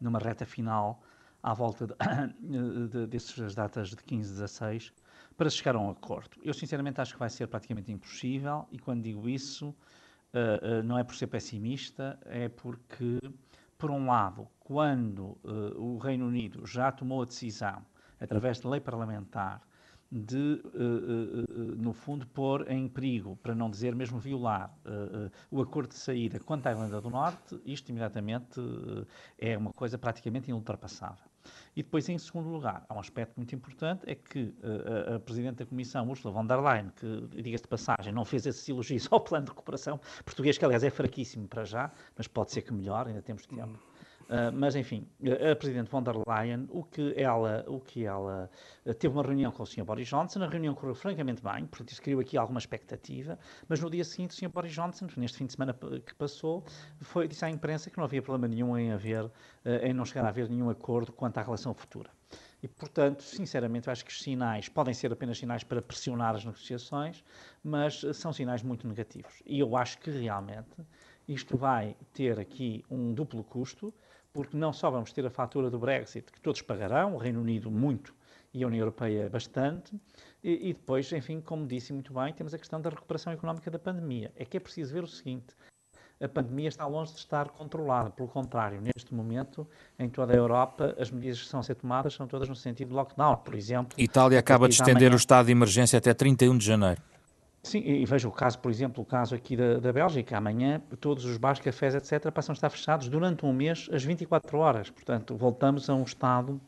numa 0.00 0.18
reta 0.18 0.44
final 0.44 1.00
à 1.40 1.54
volta 1.54 1.86
de, 1.86 3.06
dessas 3.06 3.54
datas 3.54 3.90
de 3.90 3.96
15 3.96 4.30
a 4.30 4.34
16, 4.34 4.92
para 5.40 5.48
chegar 5.48 5.74
a 5.74 5.78
um 5.78 5.88
acordo. 5.88 6.36
Eu, 6.44 6.52
sinceramente, 6.52 7.00
acho 7.00 7.14
que 7.14 7.18
vai 7.18 7.30
ser 7.30 7.46
praticamente 7.46 7.90
impossível, 7.90 8.68
e 8.70 8.78
quando 8.78 9.02
digo 9.02 9.26
isso, 9.26 9.68
uh, 9.70 10.80
uh, 10.80 10.82
não 10.82 10.98
é 10.98 11.02
por 11.02 11.14
ser 11.14 11.28
pessimista, 11.28 12.20
é 12.26 12.46
porque, 12.46 13.18
por 13.78 13.90
um 13.90 14.04
lado, 14.08 14.46
quando 14.58 15.38
uh, 15.42 15.78
o 15.78 15.96
Reino 15.96 16.26
Unido 16.26 16.66
já 16.66 16.92
tomou 16.92 17.22
a 17.22 17.24
decisão, 17.24 17.82
através 18.20 18.60
de 18.60 18.66
lei 18.66 18.80
parlamentar, 18.80 19.62
de, 20.12 20.60
no 21.78 21.92
fundo, 21.92 22.26
pôr 22.26 22.68
em 22.70 22.86
perigo, 22.88 23.36
para 23.36 23.54
não 23.54 23.70
dizer 23.70 23.94
mesmo 23.94 24.18
violar, 24.18 24.76
o 25.50 25.62
acordo 25.62 25.90
de 25.90 25.94
saída 25.94 26.40
quanto 26.40 26.66
à 26.66 26.72
Irlanda 26.72 27.00
do 27.00 27.08
Norte, 27.08 27.60
isto 27.64 27.90
imediatamente 27.90 28.60
é 29.38 29.56
uma 29.56 29.72
coisa 29.72 29.96
praticamente 29.96 30.50
inultrapassável. 30.50 31.29
E 31.74 31.82
depois, 31.82 32.08
em 32.08 32.18
segundo 32.18 32.48
lugar, 32.48 32.84
há 32.88 32.94
um 32.94 32.98
aspecto 32.98 33.34
muito 33.36 33.54
importante, 33.54 34.02
é 34.06 34.14
que 34.14 34.42
uh, 34.42 35.12
a, 35.12 35.16
a, 35.16 35.20
Presidente 35.20 35.56
da 35.56 35.66
Comissão, 35.66 36.08
Ursula 36.08 36.32
von 36.32 36.46
der 36.46 36.60
Leyen, 36.60 36.90
que, 36.96 37.42
diga-se 37.42 37.62
de 37.62 37.68
passagem, 37.68 38.12
não 38.12 38.24
fez 38.24 38.46
esses 38.46 38.68
elogios 38.68 39.08
ao 39.12 39.20
plano 39.20 39.46
de 39.46 39.50
recuperação 39.50 40.00
português, 40.24 40.58
que 40.58 40.64
aliás 40.64 40.82
é 40.84 40.90
fraquíssimo 40.90 41.46
para 41.48 41.64
já, 41.64 41.90
mas 42.16 42.26
pode 42.26 42.52
ser 42.52 42.62
que 42.62 42.72
melhore, 42.72 43.10
ainda 43.10 43.22
temos 43.22 43.46
tempo. 43.46 43.78
Uh, 44.30 44.52
mas, 44.54 44.76
enfim, 44.76 45.08
a 45.50 45.56
Presidente 45.56 45.90
von 45.90 46.04
der 46.04 46.14
Leyen, 46.24 46.68
o 46.70 46.84
que 46.84 47.12
ela, 47.16 47.64
o 47.66 47.80
que 47.80 48.04
ela 48.04 48.48
uh, 48.86 48.94
teve 48.94 49.12
uma 49.12 49.24
reunião 49.24 49.50
com 49.50 49.64
o 49.64 49.66
Sr. 49.66 49.84
Boris 49.84 50.06
Johnson, 50.06 50.44
a 50.44 50.46
reunião 50.46 50.72
correu 50.72 50.94
francamente 50.94 51.42
bem, 51.42 51.66
portanto 51.66 51.90
isso 51.90 52.00
criou 52.00 52.20
aqui 52.20 52.38
alguma 52.38 52.60
expectativa, 52.60 53.36
mas 53.68 53.80
no 53.80 53.90
dia 53.90 54.04
seguinte 54.04 54.30
o 54.30 54.34
Sr. 54.34 54.48
Boris 54.48 54.72
Johnson, 54.72 55.08
neste 55.16 55.36
fim 55.36 55.46
de 55.46 55.52
semana 55.54 55.74
que 56.06 56.14
passou, 56.14 56.64
foi, 57.00 57.26
disse 57.26 57.44
à 57.44 57.50
imprensa 57.50 57.90
que 57.90 57.98
não 57.98 58.04
havia 58.04 58.22
problema 58.22 58.46
nenhum 58.46 58.78
em 58.78 58.92
haver, 58.92 59.24
uh, 59.24 59.32
em 59.82 59.92
não 59.92 60.04
chegar 60.04 60.24
a 60.24 60.28
haver 60.28 60.48
nenhum 60.48 60.70
acordo 60.70 61.10
quanto 61.10 61.36
à 61.38 61.42
relação 61.42 61.74
futura. 61.74 62.10
E, 62.62 62.68
portanto, 62.68 63.24
sinceramente, 63.24 63.90
acho 63.90 64.04
que 64.04 64.12
os 64.12 64.22
sinais 64.22 64.68
podem 64.68 64.94
ser 64.94 65.12
apenas 65.12 65.38
sinais 65.38 65.64
para 65.64 65.82
pressionar 65.82 66.36
as 66.36 66.44
negociações, 66.44 67.24
mas 67.64 68.00
são 68.14 68.32
sinais 68.32 68.62
muito 68.62 68.86
negativos. 68.86 69.42
E 69.44 69.58
eu 69.58 69.76
acho 69.76 69.98
que 69.98 70.10
realmente 70.10 70.76
isto 71.26 71.56
vai 71.56 71.96
ter 72.12 72.38
aqui 72.38 72.84
um 72.90 73.14
duplo 73.14 73.42
custo, 73.42 73.92
porque 74.32 74.56
não 74.56 74.72
só 74.72 74.90
vamos 74.90 75.12
ter 75.12 75.24
a 75.26 75.30
fatura 75.30 75.70
do 75.70 75.78
Brexit, 75.78 76.30
que 76.30 76.40
todos 76.40 76.62
pagarão, 76.62 77.14
o 77.14 77.18
Reino 77.18 77.40
Unido 77.40 77.70
muito 77.70 78.14
e 78.52 78.64
a 78.64 78.66
União 78.66 78.80
Europeia 78.80 79.28
bastante, 79.28 79.94
e, 80.42 80.70
e, 80.70 80.72
depois, 80.72 81.12
enfim, 81.12 81.40
como 81.40 81.66
disse 81.66 81.92
muito 81.92 82.12
bem, 82.12 82.32
temos 82.32 82.52
a 82.54 82.58
questão 82.58 82.80
da 82.80 82.90
recuperação 82.90 83.32
económica 83.32 83.70
da 83.70 83.78
pandemia. 83.78 84.32
É 84.34 84.44
que 84.44 84.56
é 84.56 84.60
preciso 84.60 84.92
ver 84.92 85.04
o 85.04 85.06
seguinte: 85.06 85.54
a 86.20 86.28
pandemia 86.28 86.68
está 86.68 86.86
longe 86.86 87.12
de 87.12 87.18
estar 87.18 87.48
controlada, 87.48 88.10
pelo 88.10 88.28
contrário, 88.28 88.80
neste 88.80 89.14
momento, 89.14 89.66
em 89.98 90.08
toda 90.08 90.32
a 90.32 90.36
Europa, 90.36 90.94
as 90.98 91.10
medidas 91.10 91.38
que 91.38 91.44
estão 91.44 91.60
a 91.60 91.62
ser 91.62 91.76
tomadas 91.76 92.12
são 92.12 92.26
todas 92.26 92.48
no 92.48 92.54
sentido 92.54 92.88
de 92.88 92.94
lockdown, 92.94 93.36
por 93.38 93.54
exemplo. 93.54 93.98
Itália 93.98 94.38
acaba 94.38 94.68
de 94.68 94.74
estender 94.74 94.96
amanhã... 94.96 95.12
o 95.12 95.16
estado 95.16 95.46
de 95.46 95.52
emergência 95.52 95.98
até 95.98 96.12
31 96.12 96.58
de 96.58 96.66
janeiro. 96.66 97.00
Sim, 97.62 97.80
e 97.80 98.06
veja 98.06 98.26
o 98.26 98.32
caso, 98.32 98.58
por 98.58 98.70
exemplo, 98.70 99.02
o 99.02 99.06
caso 99.06 99.34
aqui 99.34 99.54
da, 99.56 99.78
da 99.78 99.92
Bélgica. 99.92 100.36
Amanhã 100.36 100.80
todos 100.98 101.24
os 101.26 101.36
bares, 101.36 101.60
cafés, 101.60 101.94
etc., 101.94 102.30
passam 102.32 102.52
a 102.52 102.54
estar 102.54 102.70
fechados 102.70 103.08
durante 103.08 103.44
um 103.44 103.52
mês, 103.52 103.88
às 103.92 104.02
24 104.02 104.58
horas. 104.58 104.88
Portanto, 104.90 105.36
voltamos 105.36 105.90
a 105.90 105.94
um 105.94 106.02
estado 106.02 106.60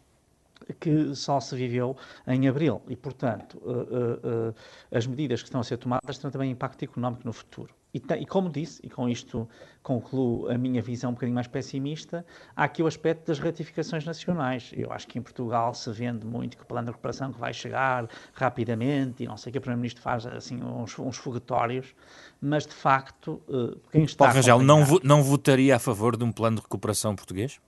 que 0.78 1.14
só 1.14 1.40
se 1.40 1.56
viveu 1.56 1.96
em 2.26 2.46
abril. 2.46 2.82
E, 2.88 2.96
portanto, 2.96 3.58
uh, 3.64 3.70
uh, 3.70 4.50
uh, 4.50 4.54
as 4.90 5.06
medidas 5.06 5.42
que 5.42 5.48
estão 5.48 5.60
a 5.60 5.64
ser 5.64 5.78
tomadas 5.78 6.18
têm 6.18 6.30
também 6.30 6.50
impacto 6.50 6.84
económico 6.84 7.22
no 7.24 7.32
futuro. 7.32 7.74
E, 7.94 8.02
e, 8.20 8.26
como 8.26 8.48
disse, 8.48 8.80
e 8.82 8.88
com 8.88 9.06
isto 9.06 9.46
concluo 9.82 10.50
a 10.50 10.56
minha 10.56 10.80
visão 10.80 11.10
um 11.10 11.14
bocadinho 11.14 11.34
mais 11.34 11.46
pessimista, 11.46 12.24
há 12.56 12.64
aqui 12.64 12.82
o 12.82 12.86
aspecto 12.86 13.26
das 13.26 13.38
ratificações 13.38 14.04
nacionais. 14.04 14.70
Eu 14.74 14.90
acho 14.90 15.06
que 15.06 15.18
em 15.18 15.22
Portugal 15.22 15.74
se 15.74 15.90
vende 15.92 16.26
muito 16.26 16.56
que 16.56 16.62
o 16.62 16.66
plano 16.66 16.86
de 16.86 16.92
recuperação 16.92 17.30
que 17.30 17.38
vai 17.38 17.52
chegar 17.52 18.08
rapidamente 18.32 19.22
e 19.22 19.26
não 19.26 19.36
sei 19.36 19.50
o 19.50 19.52
que 19.52 19.58
o 19.58 19.60
Primeiro-Ministro 19.60 20.02
faz 20.02 20.24
assim 20.26 20.62
uns, 20.62 20.98
uns 20.98 21.18
fogatórios, 21.18 21.94
mas 22.40 22.66
de 22.66 22.72
facto, 22.74 23.42
quem 23.90 24.04
está. 24.04 24.24
Paulo 24.24 24.34
Rangel, 24.36 24.62
não, 24.62 24.86
não 25.02 25.22
votaria 25.22 25.76
a 25.76 25.78
favor 25.78 26.16
de 26.16 26.24
um 26.24 26.32
plano 26.32 26.56
de 26.56 26.62
recuperação 26.62 27.14
português? 27.14 27.60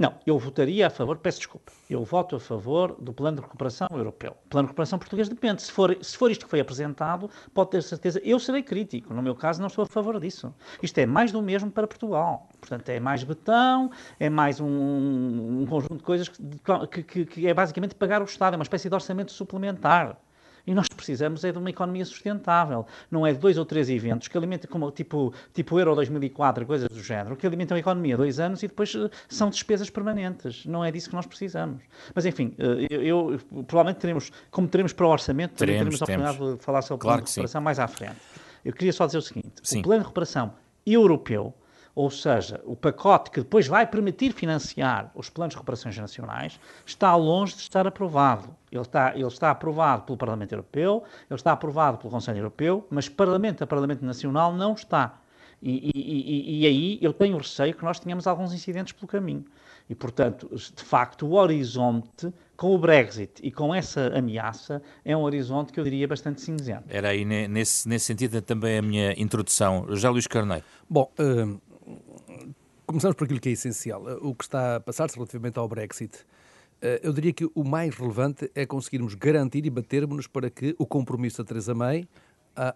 Não, 0.00 0.14
eu 0.26 0.38
votaria 0.38 0.86
a 0.86 0.88
favor, 0.88 1.18
peço 1.18 1.40
desculpa, 1.40 1.70
eu 1.90 2.02
voto 2.02 2.34
a 2.34 2.40
favor 2.40 2.96
do 2.98 3.12
plano 3.12 3.36
de 3.36 3.42
recuperação 3.42 3.86
europeu. 3.90 4.34
O 4.46 4.48
plano 4.48 4.66
de 4.66 4.70
recuperação 4.70 4.98
português 4.98 5.28
depende. 5.28 5.60
Se 5.60 5.70
for, 5.70 5.94
se 6.00 6.16
for 6.16 6.30
isto 6.30 6.46
que 6.46 6.50
foi 6.50 6.58
apresentado, 6.58 7.28
pode 7.52 7.72
ter 7.72 7.82
certeza. 7.82 8.18
Eu 8.24 8.40
serei 8.40 8.62
crítico, 8.62 9.12
no 9.12 9.20
meu 9.20 9.34
caso, 9.34 9.60
não 9.60 9.66
estou 9.66 9.82
a 9.82 9.86
favor 9.86 10.18
disso. 10.18 10.54
Isto 10.82 10.96
é 10.96 11.04
mais 11.04 11.32
do 11.32 11.42
mesmo 11.42 11.70
para 11.70 11.86
Portugal. 11.86 12.48
Portanto, 12.58 12.88
é 12.88 12.98
mais 12.98 13.22
betão, 13.24 13.90
é 14.18 14.30
mais 14.30 14.58
um, 14.58 15.60
um 15.60 15.66
conjunto 15.68 15.98
de 15.98 16.02
coisas 16.02 16.28
que, 16.30 17.02
que, 17.02 17.26
que 17.26 17.46
é 17.46 17.52
basicamente 17.52 17.94
pagar 17.94 18.22
o 18.22 18.24
Estado, 18.24 18.54
é 18.54 18.56
uma 18.56 18.62
espécie 18.62 18.88
de 18.88 18.94
orçamento 18.94 19.32
suplementar. 19.32 20.16
E 20.66 20.74
nós 20.74 20.88
precisamos 20.88 21.44
é 21.44 21.52
de 21.52 21.58
uma 21.58 21.70
economia 21.70 22.04
sustentável. 22.04 22.86
Não 23.10 23.26
é 23.26 23.32
de 23.32 23.38
dois 23.38 23.58
ou 23.58 23.64
três 23.64 23.88
eventos 23.88 24.28
que 24.28 24.36
alimentam, 24.36 24.70
como 24.70 24.90
tipo, 24.90 25.32
tipo 25.52 25.78
Euro 25.78 25.94
2004, 25.94 26.66
coisas 26.66 26.88
do 26.88 27.02
género, 27.02 27.36
que 27.36 27.46
alimentam 27.46 27.76
a 27.76 27.80
economia 27.80 28.16
dois 28.16 28.38
anos 28.40 28.62
e 28.62 28.68
depois 28.68 28.94
uh, 28.94 29.10
são 29.28 29.50
despesas 29.50 29.90
permanentes. 29.90 30.66
Não 30.66 30.84
é 30.84 30.90
disso 30.90 31.08
que 31.08 31.14
nós 31.14 31.26
precisamos. 31.26 31.82
Mas, 32.14 32.26
enfim, 32.26 32.54
uh, 32.58 32.86
eu, 32.90 33.32
eu, 33.32 33.40
provavelmente 33.64 34.00
teremos, 34.00 34.30
como 34.50 34.68
teremos 34.68 34.92
para 34.92 35.06
o 35.06 35.10
orçamento, 35.10 35.54
teremos, 35.54 35.98
teremos 35.98 36.02
a 36.02 36.04
oportunidade 36.04 36.58
de 36.58 36.64
falar 36.64 36.82
sobre 36.82 37.04
o 37.04 37.08
plano 37.08 37.22
de 37.22 37.28
recuperação 37.28 37.60
mais 37.60 37.78
à 37.78 37.88
frente. 37.88 38.16
Eu 38.64 38.72
queria 38.72 38.92
só 38.92 39.06
dizer 39.06 39.18
o 39.18 39.22
seguinte: 39.22 39.54
sim. 39.62 39.80
o 39.80 39.82
plano 39.82 40.00
de 40.00 40.04
recuperação 40.04 40.52
europeu 40.86 41.54
ou 42.00 42.10
seja, 42.10 42.62
o 42.64 42.74
pacote 42.74 43.30
que 43.30 43.40
depois 43.40 43.66
vai 43.66 43.86
permitir 43.86 44.32
financiar 44.32 45.12
os 45.14 45.28
planos 45.28 45.52
de 45.52 45.56
recuperações 45.56 45.98
nacionais, 45.98 46.58
está 46.86 47.14
longe 47.14 47.54
de 47.54 47.60
estar 47.60 47.86
aprovado. 47.86 48.56
Ele 48.72 48.80
está, 48.80 49.14
ele 49.14 49.26
está 49.26 49.50
aprovado 49.50 50.04
pelo 50.04 50.16
Parlamento 50.16 50.50
Europeu, 50.52 51.04
ele 51.28 51.36
está 51.36 51.52
aprovado 51.52 51.98
pelo 51.98 52.10
Conselho 52.10 52.38
Europeu, 52.38 52.86
mas 52.88 53.06
Parlamento 53.06 53.62
a 53.62 53.66
Parlamento 53.66 54.02
Nacional 54.02 54.54
não 54.54 54.72
está. 54.72 55.20
E, 55.62 55.90
e, 55.94 56.00
e, 56.00 56.62
e, 56.62 56.66
aí 56.66 56.98
eu 57.02 57.12
tenho 57.12 57.36
receio 57.36 57.74
que 57.74 57.84
nós 57.84 58.00
tenhamos 58.00 58.26
alguns 58.26 58.54
incidentes 58.54 58.94
pelo 58.94 59.06
caminho. 59.06 59.44
E, 59.86 59.94
portanto, 59.94 60.48
de 60.48 60.82
facto, 60.82 61.26
o 61.26 61.34
horizonte 61.34 62.32
com 62.56 62.74
o 62.74 62.78
Brexit 62.78 63.42
e 63.42 63.50
com 63.52 63.74
essa 63.74 64.06
ameaça 64.16 64.80
é 65.04 65.14
um 65.14 65.20
horizonte 65.20 65.70
que 65.70 65.78
eu 65.78 65.84
diria 65.84 66.08
bastante 66.08 66.40
cinzento. 66.40 66.84
Era 66.88 67.08
aí 67.08 67.26
nesse, 67.26 67.86
nesse 67.86 68.06
sentido 68.06 68.40
também 68.40 68.78
a 68.78 68.82
minha 68.82 69.12
introdução. 69.20 69.94
Já 69.96 70.08
Luís 70.08 70.26
Carneiro. 70.26 70.64
Bom, 70.88 71.12
uh, 71.18 71.60
Começamos 72.90 73.14
por 73.14 73.22
aquilo 73.22 73.38
que 73.38 73.48
é 73.48 73.52
essencial, 73.52 74.10
eh, 74.10 74.18
o 74.20 74.34
que 74.34 74.42
está 74.42 74.74
a 74.74 74.80
passar-se 74.80 75.14
relativamente 75.14 75.56
ao 75.60 75.68
Brexit. 75.68 76.26
Eh, 76.82 76.98
eu 77.04 77.12
diria 77.12 77.32
que 77.32 77.48
o 77.54 77.62
mais 77.62 77.94
relevante 77.94 78.50
é 78.52 78.66
conseguirmos 78.66 79.14
garantir 79.14 79.64
e 79.64 79.70
batermos-nos 79.70 80.26
para 80.26 80.50
que 80.50 80.74
o 80.76 80.84
compromisso 80.84 81.38
da 81.40 81.44
Theresa 81.46 81.72
May 81.72 82.08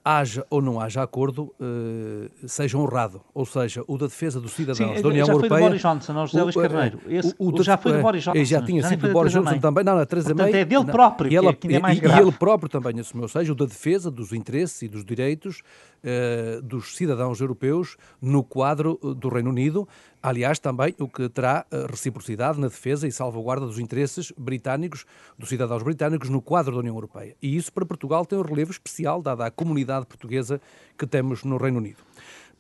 haja 0.04 0.46
ou 0.48 0.62
não 0.62 0.80
haja 0.80 1.02
acordo, 1.02 1.54
uh, 1.60 2.48
seja 2.48 2.78
honrado. 2.78 3.20
Ou 3.34 3.44
seja, 3.44 3.82
o 3.86 3.98
da 3.98 4.06
defesa 4.06 4.40
dos 4.40 4.52
cidadãos 4.52 4.96
Sim, 4.96 5.02
da 5.02 5.08
União 5.08 5.26
já 5.26 5.32
Europeia. 5.32 5.48
Foi 5.48 5.60
do 5.60 5.68
Boris 5.68 5.82
Johnson, 5.82 6.12
não 6.12 6.26
José 6.26 6.42
Luís 6.42 6.54
Carneiro. 6.54 7.00
Esse, 7.08 7.34
o, 7.38 7.52
o, 7.52 7.62
já 7.62 7.76
foi 7.76 7.92
do 7.92 7.98
é, 7.98 8.02
Boris 8.02 8.24
Johnson. 8.24 8.44
Já 8.44 8.62
tinha 8.62 8.82
já 8.82 8.88
sido 8.88 9.06
do 9.06 9.12
Boris 9.12 9.32
Johnson 9.32 9.58
também. 9.58 9.84
Não, 9.84 9.94
não, 9.94 10.02
a 10.02 10.06
Theresa 10.06 10.34
May. 10.34 10.52
é 10.52 10.64
dele 10.64 10.84
próprio, 10.84 11.32
e, 11.32 11.36
ela, 11.36 11.52
que 11.52 11.74
é 11.74 11.78
mais 11.78 11.98
e, 11.98 12.00
grave. 12.00 12.20
e 12.20 12.22
ele 12.22 12.32
próprio 12.32 12.68
também 12.68 12.98
assumiu, 13.00 13.24
ou 13.24 13.28
seja, 13.28 13.52
o 13.52 13.54
da 13.54 13.66
defesa 13.66 14.10
dos 14.10 14.32
interesses 14.32 14.82
e 14.82 14.88
dos 14.88 15.04
direitos 15.04 15.62
uh, 16.02 16.62
dos 16.62 16.96
cidadãos 16.96 17.40
europeus 17.40 17.96
no 18.20 18.42
quadro 18.42 18.98
do 19.16 19.28
Reino 19.28 19.50
Unido. 19.50 19.88
Aliás, 20.26 20.58
também 20.58 20.94
o 20.98 21.06
que 21.06 21.28
terá 21.28 21.66
reciprocidade 21.90 22.58
na 22.58 22.68
defesa 22.68 23.06
e 23.06 23.12
salvaguarda 23.12 23.66
dos 23.66 23.78
interesses 23.78 24.32
britânicos, 24.38 25.04
dos 25.38 25.50
cidadãos 25.50 25.82
britânicos, 25.82 26.30
no 26.30 26.40
quadro 26.40 26.72
da 26.72 26.78
União 26.78 26.94
Europeia. 26.94 27.36
E 27.42 27.54
isso 27.54 27.70
para 27.70 27.84
Portugal 27.84 28.24
tem 28.24 28.38
um 28.38 28.42
relevo 28.42 28.70
especial, 28.70 29.20
dada 29.20 29.44
a 29.44 29.50
comunidade 29.50 30.06
portuguesa 30.06 30.62
que 30.96 31.06
temos 31.06 31.44
no 31.44 31.58
Reino 31.58 31.76
Unido. 31.76 31.98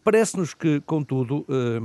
Parece-nos 0.04 0.52
que, 0.52 0.82
contudo, 0.82 1.46
eh, 1.48 1.80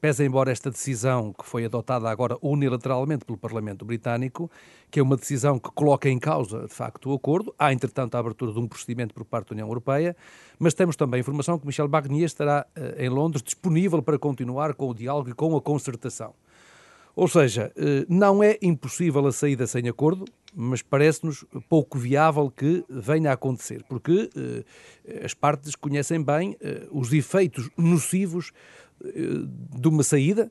pese 0.00 0.24
embora 0.24 0.50
esta 0.50 0.70
decisão 0.70 1.34
que 1.34 1.44
foi 1.44 1.66
adotada 1.66 2.08
agora 2.08 2.38
unilateralmente 2.40 3.26
pelo 3.26 3.36
Parlamento 3.36 3.84
Britânico, 3.84 4.50
que 4.90 4.98
é 4.98 5.02
uma 5.02 5.18
decisão 5.18 5.58
que 5.58 5.70
coloca 5.70 6.08
em 6.08 6.18
causa, 6.18 6.66
de 6.66 6.72
facto, 6.72 7.10
o 7.10 7.14
acordo, 7.14 7.54
há, 7.58 7.70
entretanto, 7.70 8.14
a 8.14 8.20
abertura 8.20 8.52
de 8.52 8.58
um 8.58 8.66
procedimento 8.66 9.12
por 9.12 9.26
parte 9.26 9.50
da 9.50 9.52
União 9.52 9.68
Europeia, 9.68 10.16
mas 10.58 10.72
temos 10.72 10.96
também 10.96 11.18
a 11.18 11.20
informação 11.20 11.58
que 11.58 11.66
Michel 11.66 11.88
Barnier 11.88 12.24
estará 12.24 12.66
eh, 12.74 13.04
em 13.04 13.10
Londres 13.10 13.42
disponível 13.42 14.02
para 14.02 14.18
continuar 14.18 14.72
com 14.72 14.88
o 14.88 14.94
diálogo 14.94 15.28
e 15.28 15.34
com 15.34 15.54
a 15.54 15.60
concertação. 15.60 16.32
Ou 17.14 17.28
seja, 17.28 17.70
eh, 17.76 18.06
não 18.08 18.42
é 18.42 18.58
impossível 18.62 19.26
a 19.26 19.32
saída 19.32 19.66
sem 19.66 19.86
acordo, 19.88 20.24
mas 20.54 20.80
parece-nos 20.82 21.44
pouco 21.68 21.98
viável 21.98 22.50
que 22.50 22.84
venha 22.88 23.30
a 23.30 23.34
acontecer, 23.34 23.84
porque 23.88 24.30
eh, 24.34 25.24
as 25.24 25.34
partes 25.34 25.74
conhecem 25.74 26.22
bem 26.22 26.56
eh, 26.60 26.86
os 26.90 27.12
efeitos 27.12 27.68
nocivos 27.76 28.52
de 29.04 29.88
uma 29.88 30.04
saída 30.04 30.48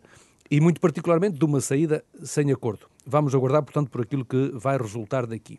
e, 0.49 0.59
muito 0.59 0.81
particularmente, 0.81 1.39
de 1.39 1.45
uma 1.45 1.61
saída 1.61 2.03
sem 2.21 2.51
acordo. 2.51 2.85
Vamos 3.05 3.33
aguardar, 3.33 3.63
portanto, 3.63 3.89
por 3.89 4.01
aquilo 4.01 4.25
que 4.25 4.51
vai 4.53 4.77
resultar 4.77 5.25
daqui. 5.25 5.57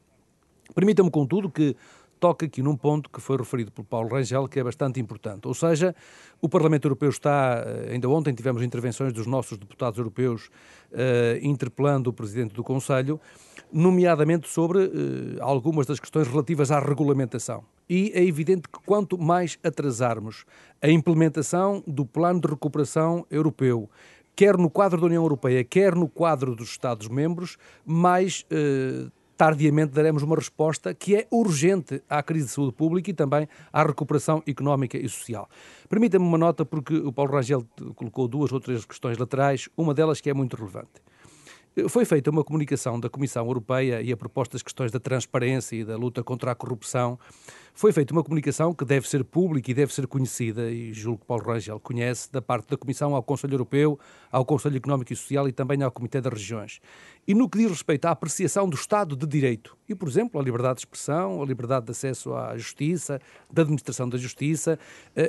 Permita-me, 0.75 1.11
contudo, 1.11 1.51
que 1.51 1.75
toca 2.22 2.46
aqui 2.46 2.62
num 2.62 2.76
ponto 2.76 3.11
que 3.11 3.20
foi 3.20 3.37
referido 3.37 3.72
por 3.72 3.85
Paulo 3.85 4.08
Rangel, 4.08 4.46
que 4.46 4.61
é 4.61 4.62
bastante 4.62 5.00
importante. 5.00 5.48
Ou 5.48 5.54
seja, 5.54 5.92
o 6.40 6.48
Parlamento 6.48 6.85
Europeu 6.85 7.11
está, 7.11 7.64
ainda 7.90 8.08
ontem 8.08 8.32
tivemos 8.32 8.62
intervenções 8.62 9.12
dos 9.12 9.26
nossos 9.26 9.58
deputados 9.58 9.98
europeus 9.98 10.48
uh, 10.92 11.44
interpelando 11.44 12.11
o 12.11 12.12
Presidente 12.12 12.54
do 12.54 12.62
Conselho, 12.62 13.20
nomeadamente 13.72 14.48
sobre 14.48 14.85
uh, 14.85 14.90
algumas 15.40 15.85
das 15.85 15.98
questões 15.98 16.28
relativas 16.28 16.70
à 16.70 16.78
regulamentação. 16.78 17.64
E 17.90 18.12
é 18.14 18.24
evidente 18.24 18.68
que 18.68 18.78
quanto 18.87 19.18
mais 19.18 19.58
atrasarmos 19.64 20.44
a 20.80 20.88
implementação 20.88 21.82
do 21.88 22.06
Plano 22.06 22.40
de 22.40 22.46
Recuperação 22.46 23.26
Europeu, 23.32 23.90
quer 24.37 24.56
no 24.56 24.70
quadro 24.70 25.00
da 25.00 25.06
União 25.06 25.24
Europeia, 25.24 25.64
quer 25.64 25.96
no 25.96 26.08
quadro 26.08 26.54
dos 26.54 26.68
Estados-membros, 26.68 27.56
mais 27.85 28.46
uh, 28.52 29.11
tardiamente 29.42 29.90
daremos 29.90 30.22
uma 30.22 30.37
resposta 30.37 30.94
que 30.94 31.16
é 31.16 31.26
urgente 31.28 32.00
à 32.09 32.22
crise 32.22 32.46
de 32.46 32.52
saúde 32.52 32.74
pública 32.74 33.11
e 33.11 33.12
também 33.12 33.48
à 33.72 33.83
recuperação 33.83 34.40
económica 34.46 34.96
e 34.96 35.09
social. 35.09 35.48
Permita-me 35.88 36.24
uma 36.24 36.38
nota, 36.38 36.64
porque 36.64 36.94
o 36.94 37.12
Paulo 37.12 37.33
Rangel 37.33 37.66
colocou 37.96 38.28
duas 38.28 38.52
ou 38.52 38.61
três 38.61 38.85
questões 38.85 39.18
laterais, 39.18 39.68
uma 39.76 39.92
delas 39.92 40.20
que 40.20 40.31
é 40.31 40.33
muito 40.33 40.57
relevante. 40.57 41.02
Foi 41.88 42.05
feita 42.05 42.31
uma 42.31 42.44
comunicação 42.44 43.00
da 43.00 43.09
Comissão 43.09 43.44
Europeia 43.44 44.00
e 44.00 44.12
a 44.12 44.16
proposta 44.16 44.52
das 44.52 44.62
questões 44.62 44.92
da 44.92 45.00
transparência 45.00 45.74
e 45.74 45.85
da 45.85 45.96
luta 45.96 46.22
contra 46.22 46.52
a 46.52 46.55
corrupção. 46.55 47.18
Foi 47.74 47.90
feita 47.90 48.12
uma 48.12 48.22
comunicação 48.22 48.74
que 48.74 48.85
deve 48.85 49.08
ser 49.08 49.24
pública 49.24 49.70
e 49.70 49.74
deve 49.74 49.94
ser 49.94 50.06
conhecida, 50.06 50.70
e 50.70 50.92
julgo 50.92 51.20
que 51.20 51.26
Paulo 51.26 51.42
Rangel 51.42 51.80
conhece, 51.80 52.30
da 52.30 52.42
parte 52.42 52.68
da 52.68 52.76
Comissão 52.76 53.14
ao 53.14 53.22
Conselho 53.22 53.54
Europeu, 53.54 53.98
ao 54.30 54.44
Conselho 54.44 54.76
Económico 54.76 55.11
e 55.11 55.16
Social 55.16 55.48
e 55.48 55.52
também 55.52 55.82
ao 55.82 55.90
Comitê 55.90 56.20
das 56.20 56.35
Regiões. 56.35 56.80
E 57.26 57.35
no 57.35 57.48
que 57.48 57.56
diz 57.56 57.70
respeito 57.70 58.04
à 58.04 58.11
apreciação 58.11 58.68
do 58.68 58.76
Estado 58.76 59.16
de 59.16 59.26
Direito, 59.26 59.74
e, 59.88 59.94
por 59.94 60.06
exemplo, 60.06 60.38
a 60.38 60.44
liberdade 60.44 60.76
de 60.76 60.80
expressão, 60.82 61.42
a 61.42 61.46
liberdade 61.46 61.87
de 61.87 61.92
acesso 61.92 62.35
à 62.35 62.56
justiça, 62.58 63.18
da 63.50 63.62
administração 63.62 64.06
da 64.06 64.18
justiça, 64.18 64.78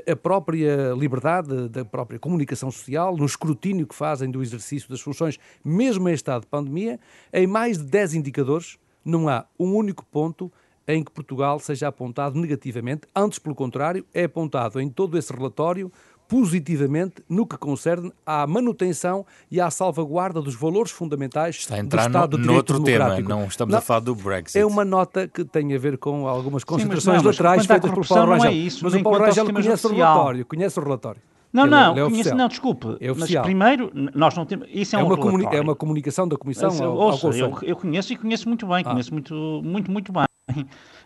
a 0.05 0.15
própria 0.15 0.93
liberdade 0.97 1.69
da 1.69 1.85
própria 1.85 2.19
comunicação 2.19 2.69
social, 2.69 3.15
no 3.15 3.25
escrutínio 3.25 3.87
que 3.87 3.95
fazem 3.95 4.29
do 4.29 4.43
exercício 4.43 4.89
das 4.89 4.99
funções, 4.99 5.39
mesmo 5.63 6.09
em 6.09 6.13
estado 6.13 6.41
de 6.41 6.47
pandemia, 6.47 6.99
em 7.31 7.47
mais 7.47 7.77
de 7.77 7.85
10 7.85 8.15
indicadores, 8.15 8.77
não 9.05 9.29
há 9.29 9.45
um 9.57 9.73
único 9.73 10.05
ponto 10.05 10.51
em 10.87 11.03
que 11.03 11.11
Portugal 11.11 11.59
seja 11.59 11.87
apontado 11.87 12.39
negativamente, 12.39 13.01
antes, 13.15 13.39
pelo 13.39 13.55
contrário, 13.55 14.05
é 14.13 14.25
apontado 14.25 14.79
em 14.81 14.89
todo 14.89 15.17
esse 15.17 15.31
relatório 15.33 15.91
positivamente 16.27 17.15
no 17.29 17.45
que 17.45 17.57
concerne 17.57 18.11
à 18.25 18.47
manutenção 18.47 19.25
e 19.51 19.61
à 19.61 19.69
salvaguarda 19.69 20.41
dos 20.41 20.55
valores 20.55 20.91
fundamentais 20.91 21.57
Está 21.57 21.75
a 21.75 21.79
entrar 21.79 22.03
do 22.03 22.07
Estado 22.07 22.31
no, 22.31 22.37
de 22.37 22.47
no 22.47 22.53
Direito 22.53 22.69
outro 22.73 22.83
tema, 22.85 23.19
não 23.21 23.45
estamos 23.45 23.73
a 23.75 23.81
falar 23.81 23.99
do 23.99 24.15
Brexit. 24.15 24.57
É 24.57 24.65
uma 24.65 24.83
nota 24.83 25.27
que 25.27 25.45
tem 25.45 25.75
a 25.75 25.77
ver 25.77 25.97
com 25.97 26.27
algumas 26.27 26.63
Sim, 26.63 26.85
mas 26.87 27.05
não, 27.05 27.13
mas 27.15 27.23
laterais 27.23 27.65
feitas 27.65 27.91
por 27.91 28.07
Paulo 28.07 28.25
não 28.25 28.33
é 28.35 28.37
Rangel. 28.39 28.51
isso, 28.53 28.83
mas 28.83 28.93
o 28.93 29.03
Paulo 29.03 29.19
ao 29.19 29.25
Rangel 29.25 29.45
conhece 29.53 29.85
o 29.87 29.89
relatório, 29.93 30.45
conhece 30.45 30.79
o 30.79 30.83
relatório. 30.83 31.21
Não, 31.51 31.63
Ele- 31.65 31.69
não, 31.71 31.91
ele 31.91 31.99
é 31.99 32.03
conheço, 32.05 32.13
oficial. 32.21 32.37
não, 32.37 32.47
desculpe. 32.47 32.97
É 32.99 33.13
mas 33.13 33.35
primeiro, 33.43 33.91
nós 34.15 34.35
não 34.35 34.43
temos. 34.43 34.67
Isso 34.73 34.95
é, 34.95 34.99
É 34.99 35.03
um 35.03 35.13
uma, 35.13 35.53
é 35.55 35.61
uma 35.61 35.75
comunicação 35.75 36.27
da 36.27 36.35
Comissão 36.35 36.69
Mas, 36.71 36.81
ao, 36.81 36.91
ao 36.93 36.97
ouça, 36.97 37.27
Conselho. 37.27 37.57
eu, 37.61 37.69
eu 37.69 37.75
conheço 37.75 38.11
e 38.11 38.17
conheço 38.17 38.47
muito 38.49 38.65
bem, 38.65 38.81
Ah. 38.83 38.89
conheço 38.89 39.13
muito, 39.13 39.61
muito, 39.63 39.91
muito 39.91 40.11
bem. 40.11 40.23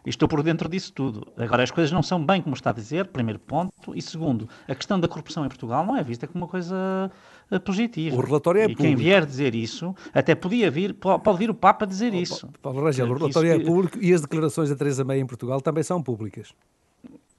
Estou 0.06 0.28
por 0.28 0.42
dentro 0.42 0.70
disso 0.70 0.94
tudo. 0.94 1.28
Agora, 1.38 1.64
as 1.64 1.72
coisas 1.72 1.92
não 1.92 2.02
são 2.02 2.24
bem 2.26 2.42
como 2.42 2.56
está 2.56 2.70
a 2.70 2.74
dizer, 2.74 3.08
primeiro 3.08 3.40
ponto. 3.40 3.72
E 3.94 4.02
segundo, 4.02 4.48
a 4.68 4.74
questão 4.74 4.98
da 5.00 5.08
corrupção 5.08 5.44
em 5.46 5.50
Portugal 5.50 5.86
não 5.86 5.98
é 5.98 6.04
vista 6.04 6.26
como 6.28 6.46
uma 6.46 6.50
coisa 6.50 7.12
eh, 7.52 7.60
positiva. 7.60 8.16
O 8.16 8.22
relatório 8.22 8.62
é 8.62 8.66
E 8.66 8.68
quem 8.68 8.76
público. 8.76 9.00
vier 9.00 9.26
dizer 9.26 9.54
isso, 9.54 9.94
até 10.14 10.34
podia 10.34 10.72
vir, 10.72 10.94
po- 10.94 11.20
pode 11.20 11.38
vir 11.40 11.50
o 11.50 11.54
Papa 11.54 11.86
dizer 11.86 12.14
isso. 12.14 12.48
Paulo 12.62 12.82
Rangel, 12.84 13.06
o 13.06 13.10
Que 13.10 13.14
isso 13.30 13.40
relatório 13.40 13.62
é 13.62 13.66
público 13.66 13.98
e 14.02 14.14
as 14.14 14.22
declarações 14.22 14.70
da 14.70 14.76
Teresa 14.76 15.04
May 15.04 15.20
em 15.20 15.26
Portugal 15.26 15.60
também 15.60 15.84
são 15.84 16.02
públicas. 16.02 16.54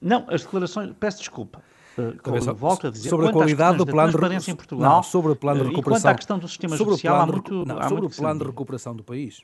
Não, 0.01 0.25
as 0.29 0.43
declarações, 0.43 0.93
peço 0.99 1.17
desculpa. 1.19 1.61
eh, 1.97 2.39
são- 2.41 2.53
volto 2.55 2.87
a 2.87 2.91
dizer, 2.91 3.09
sobre 3.09 3.27
a 3.27 3.31
qualidade 3.33 3.77
do 3.77 3.85
plano 3.85 4.09
de 4.11 4.17
transparência 4.17 4.51
em 4.51 4.55
Portugal, 4.55 4.95
não, 4.97 5.03
sobre 5.03 5.31
o 5.31 5.35
plano 5.35 5.61
de 5.61 5.65
eh, 5.65 5.69
recuperação. 5.69 5.97
E 5.97 6.01
quanto 6.03 6.13
à 6.13 6.15
questão 6.15 6.39
do 6.39 6.47
sistema 6.47 6.77
sobre 6.77 6.91
judicial, 6.91 7.15
o 7.15 7.17
há 7.21 7.25
plano 7.25 7.41
de 7.43 7.51
muito, 7.51 7.67
não, 7.67 7.81
sobre 7.81 8.01
muito 8.01 8.13
o 8.13 8.15
plano 8.15 8.39
de 8.39 8.45
recuperação 8.45 8.95
do 8.95 9.03
país. 9.03 9.41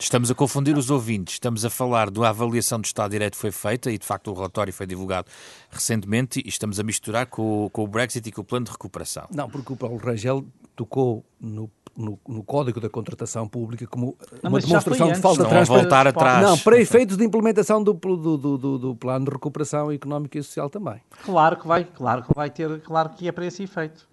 Estamos 0.00 0.30
a 0.30 0.34
confundir 0.34 0.76
os 0.78 0.90
ouvintes. 0.90 1.34
Estamos 1.34 1.64
a 1.64 1.70
falar 1.70 2.08
da 2.10 2.28
avaliação 2.28 2.80
do 2.80 2.84
Estado 2.84 3.10
de 3.10 3.16
Direito 3.16 3.32
que 3.34 3.40
foi 3.40 3.50
feita 3.50 3.90
e, 3.90 3.98
de 3.98 4.06
facto, 4.06 4.30
o 4.30 4.34
relatório 4.34 4.72
foi 4.72 4.86
divulgado 4.86 5.28
recentemente 5.70 6.40
e 6.44 6.48
estamos 6.48 6.78
a 6.78 6.84
misturar 6.84 7.26
com, 7.26 7.64
o- 7.66 7.70
com 7.70 7.82
o 7.82 7.86
Brexit 7.88 8.28
e 8.28 8.32
com 8.32 8.40
o 8.40 8.44
plano 8.44 8.66
de 8.66 8.70
recuperação. 8.70 9.24
Não, 9.30 9.50
porque 9.50 9.72
o 9.72 9.76
Paulo 9.76 9.96
Rangel 9.96 10.44
tocou 10.76 11.24
no, 11.40 11.68
no, 11.96 12.16
no 12.28 12.44
Código 12.44 12.80
da 12.80 12.88
Contratação 12.88 13.48
Pública 13.48 13.88
como 13.88 14.16
Não, 14.40 14.50
uma 14.50 14.60
demonstração 14.60 15.10
de 15.12 15.18
falta 15.20 15.40
de 15.42 15.46
a 15.46 15.50
transparência. 15.50 16.08
atrás. 16.10 16.46
Não, 16.46 16.58
para 16.58 16.78
efeitos 16.80 17.16
de 17.16 17.24
implementação 17.24 17.82
do, 17.82 17.92
do, 17.92 18.36
do, 18.38 18.56
do, 18.58 18.78
do 18.78 18.94
Plano 18.94 19.24
de 19.24 19.32
Recuperação 19.32 19.90
Económica 19.90 20.38
e 20.38 20.42
Social 20.44 20.70
também. 20.70 21.00
Claro 21.24 21.56
que 21.56 21.66
vai, 21.66 21.82
claro 21.84 22.22
que 22.22 22.32
vai 22.32 22.48
ter, 22.50 22.80
claro 22.82 23.08
que 23.10 23.26
é 23.26 23.32
para 23.32 23.46
esse 23.46 23.64
efeito. 23.64 24.07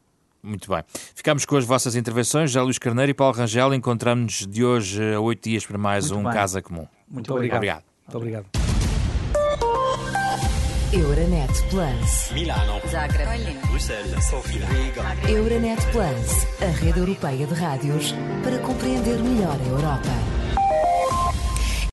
Muito 0.45 0.69
bem. 0.69 0.83
Ficamos 1.15 1.43
com 1.45 1.57
as 1.57 1.65
vossas 1.65 1.95
intervenções. 1.95 2.51
Já 2.51 2.61
Luís 2.61 2.77
Carneiro 2.77 3.09
e 3.09 3.13
Paulo 3.13 3.35
Rangel. 3.35 3.73
Encontramos-nos 3.73 4.45
de 4.47 4.63
hoje 4.63 5.13
a 5.13 5.19
oito 5.19 5.49
dias 5.49 5.65
para 5.65 5.77
mais 5.77 6.11
Muito 6.11 6.19
um 6.21 6.23
bem. 6.23 6.33
Casa 6.33 6.61
Comum. 6.61 6.87
Muito, 7.09 7.33
obrigado. 7.33 7.57
Obrigado. 7.57 7.83
Muito 8.05 8.17
obrigado. 8.17 8.45
Euronet 10.93 11.51
Plus. 11.69 12.31
Milano, 12.31 12.79
Bruxelas, 13.67 14.25
Sofia, 14.25 14.65
Riga. 14.67 15.29
Euronet 15.29 15.81
Plus, 15.91 16.61
a 16.61 16.71
rede 16.71 16.99
europeia 16.99 17.45
de 17.45 17.53
rádios 17.53 18.13
para 18.43 18.57
compreender 18.59 19.21
melhor 19.21 19.57
a 19.59 19.67
Europa. 19.67 20.34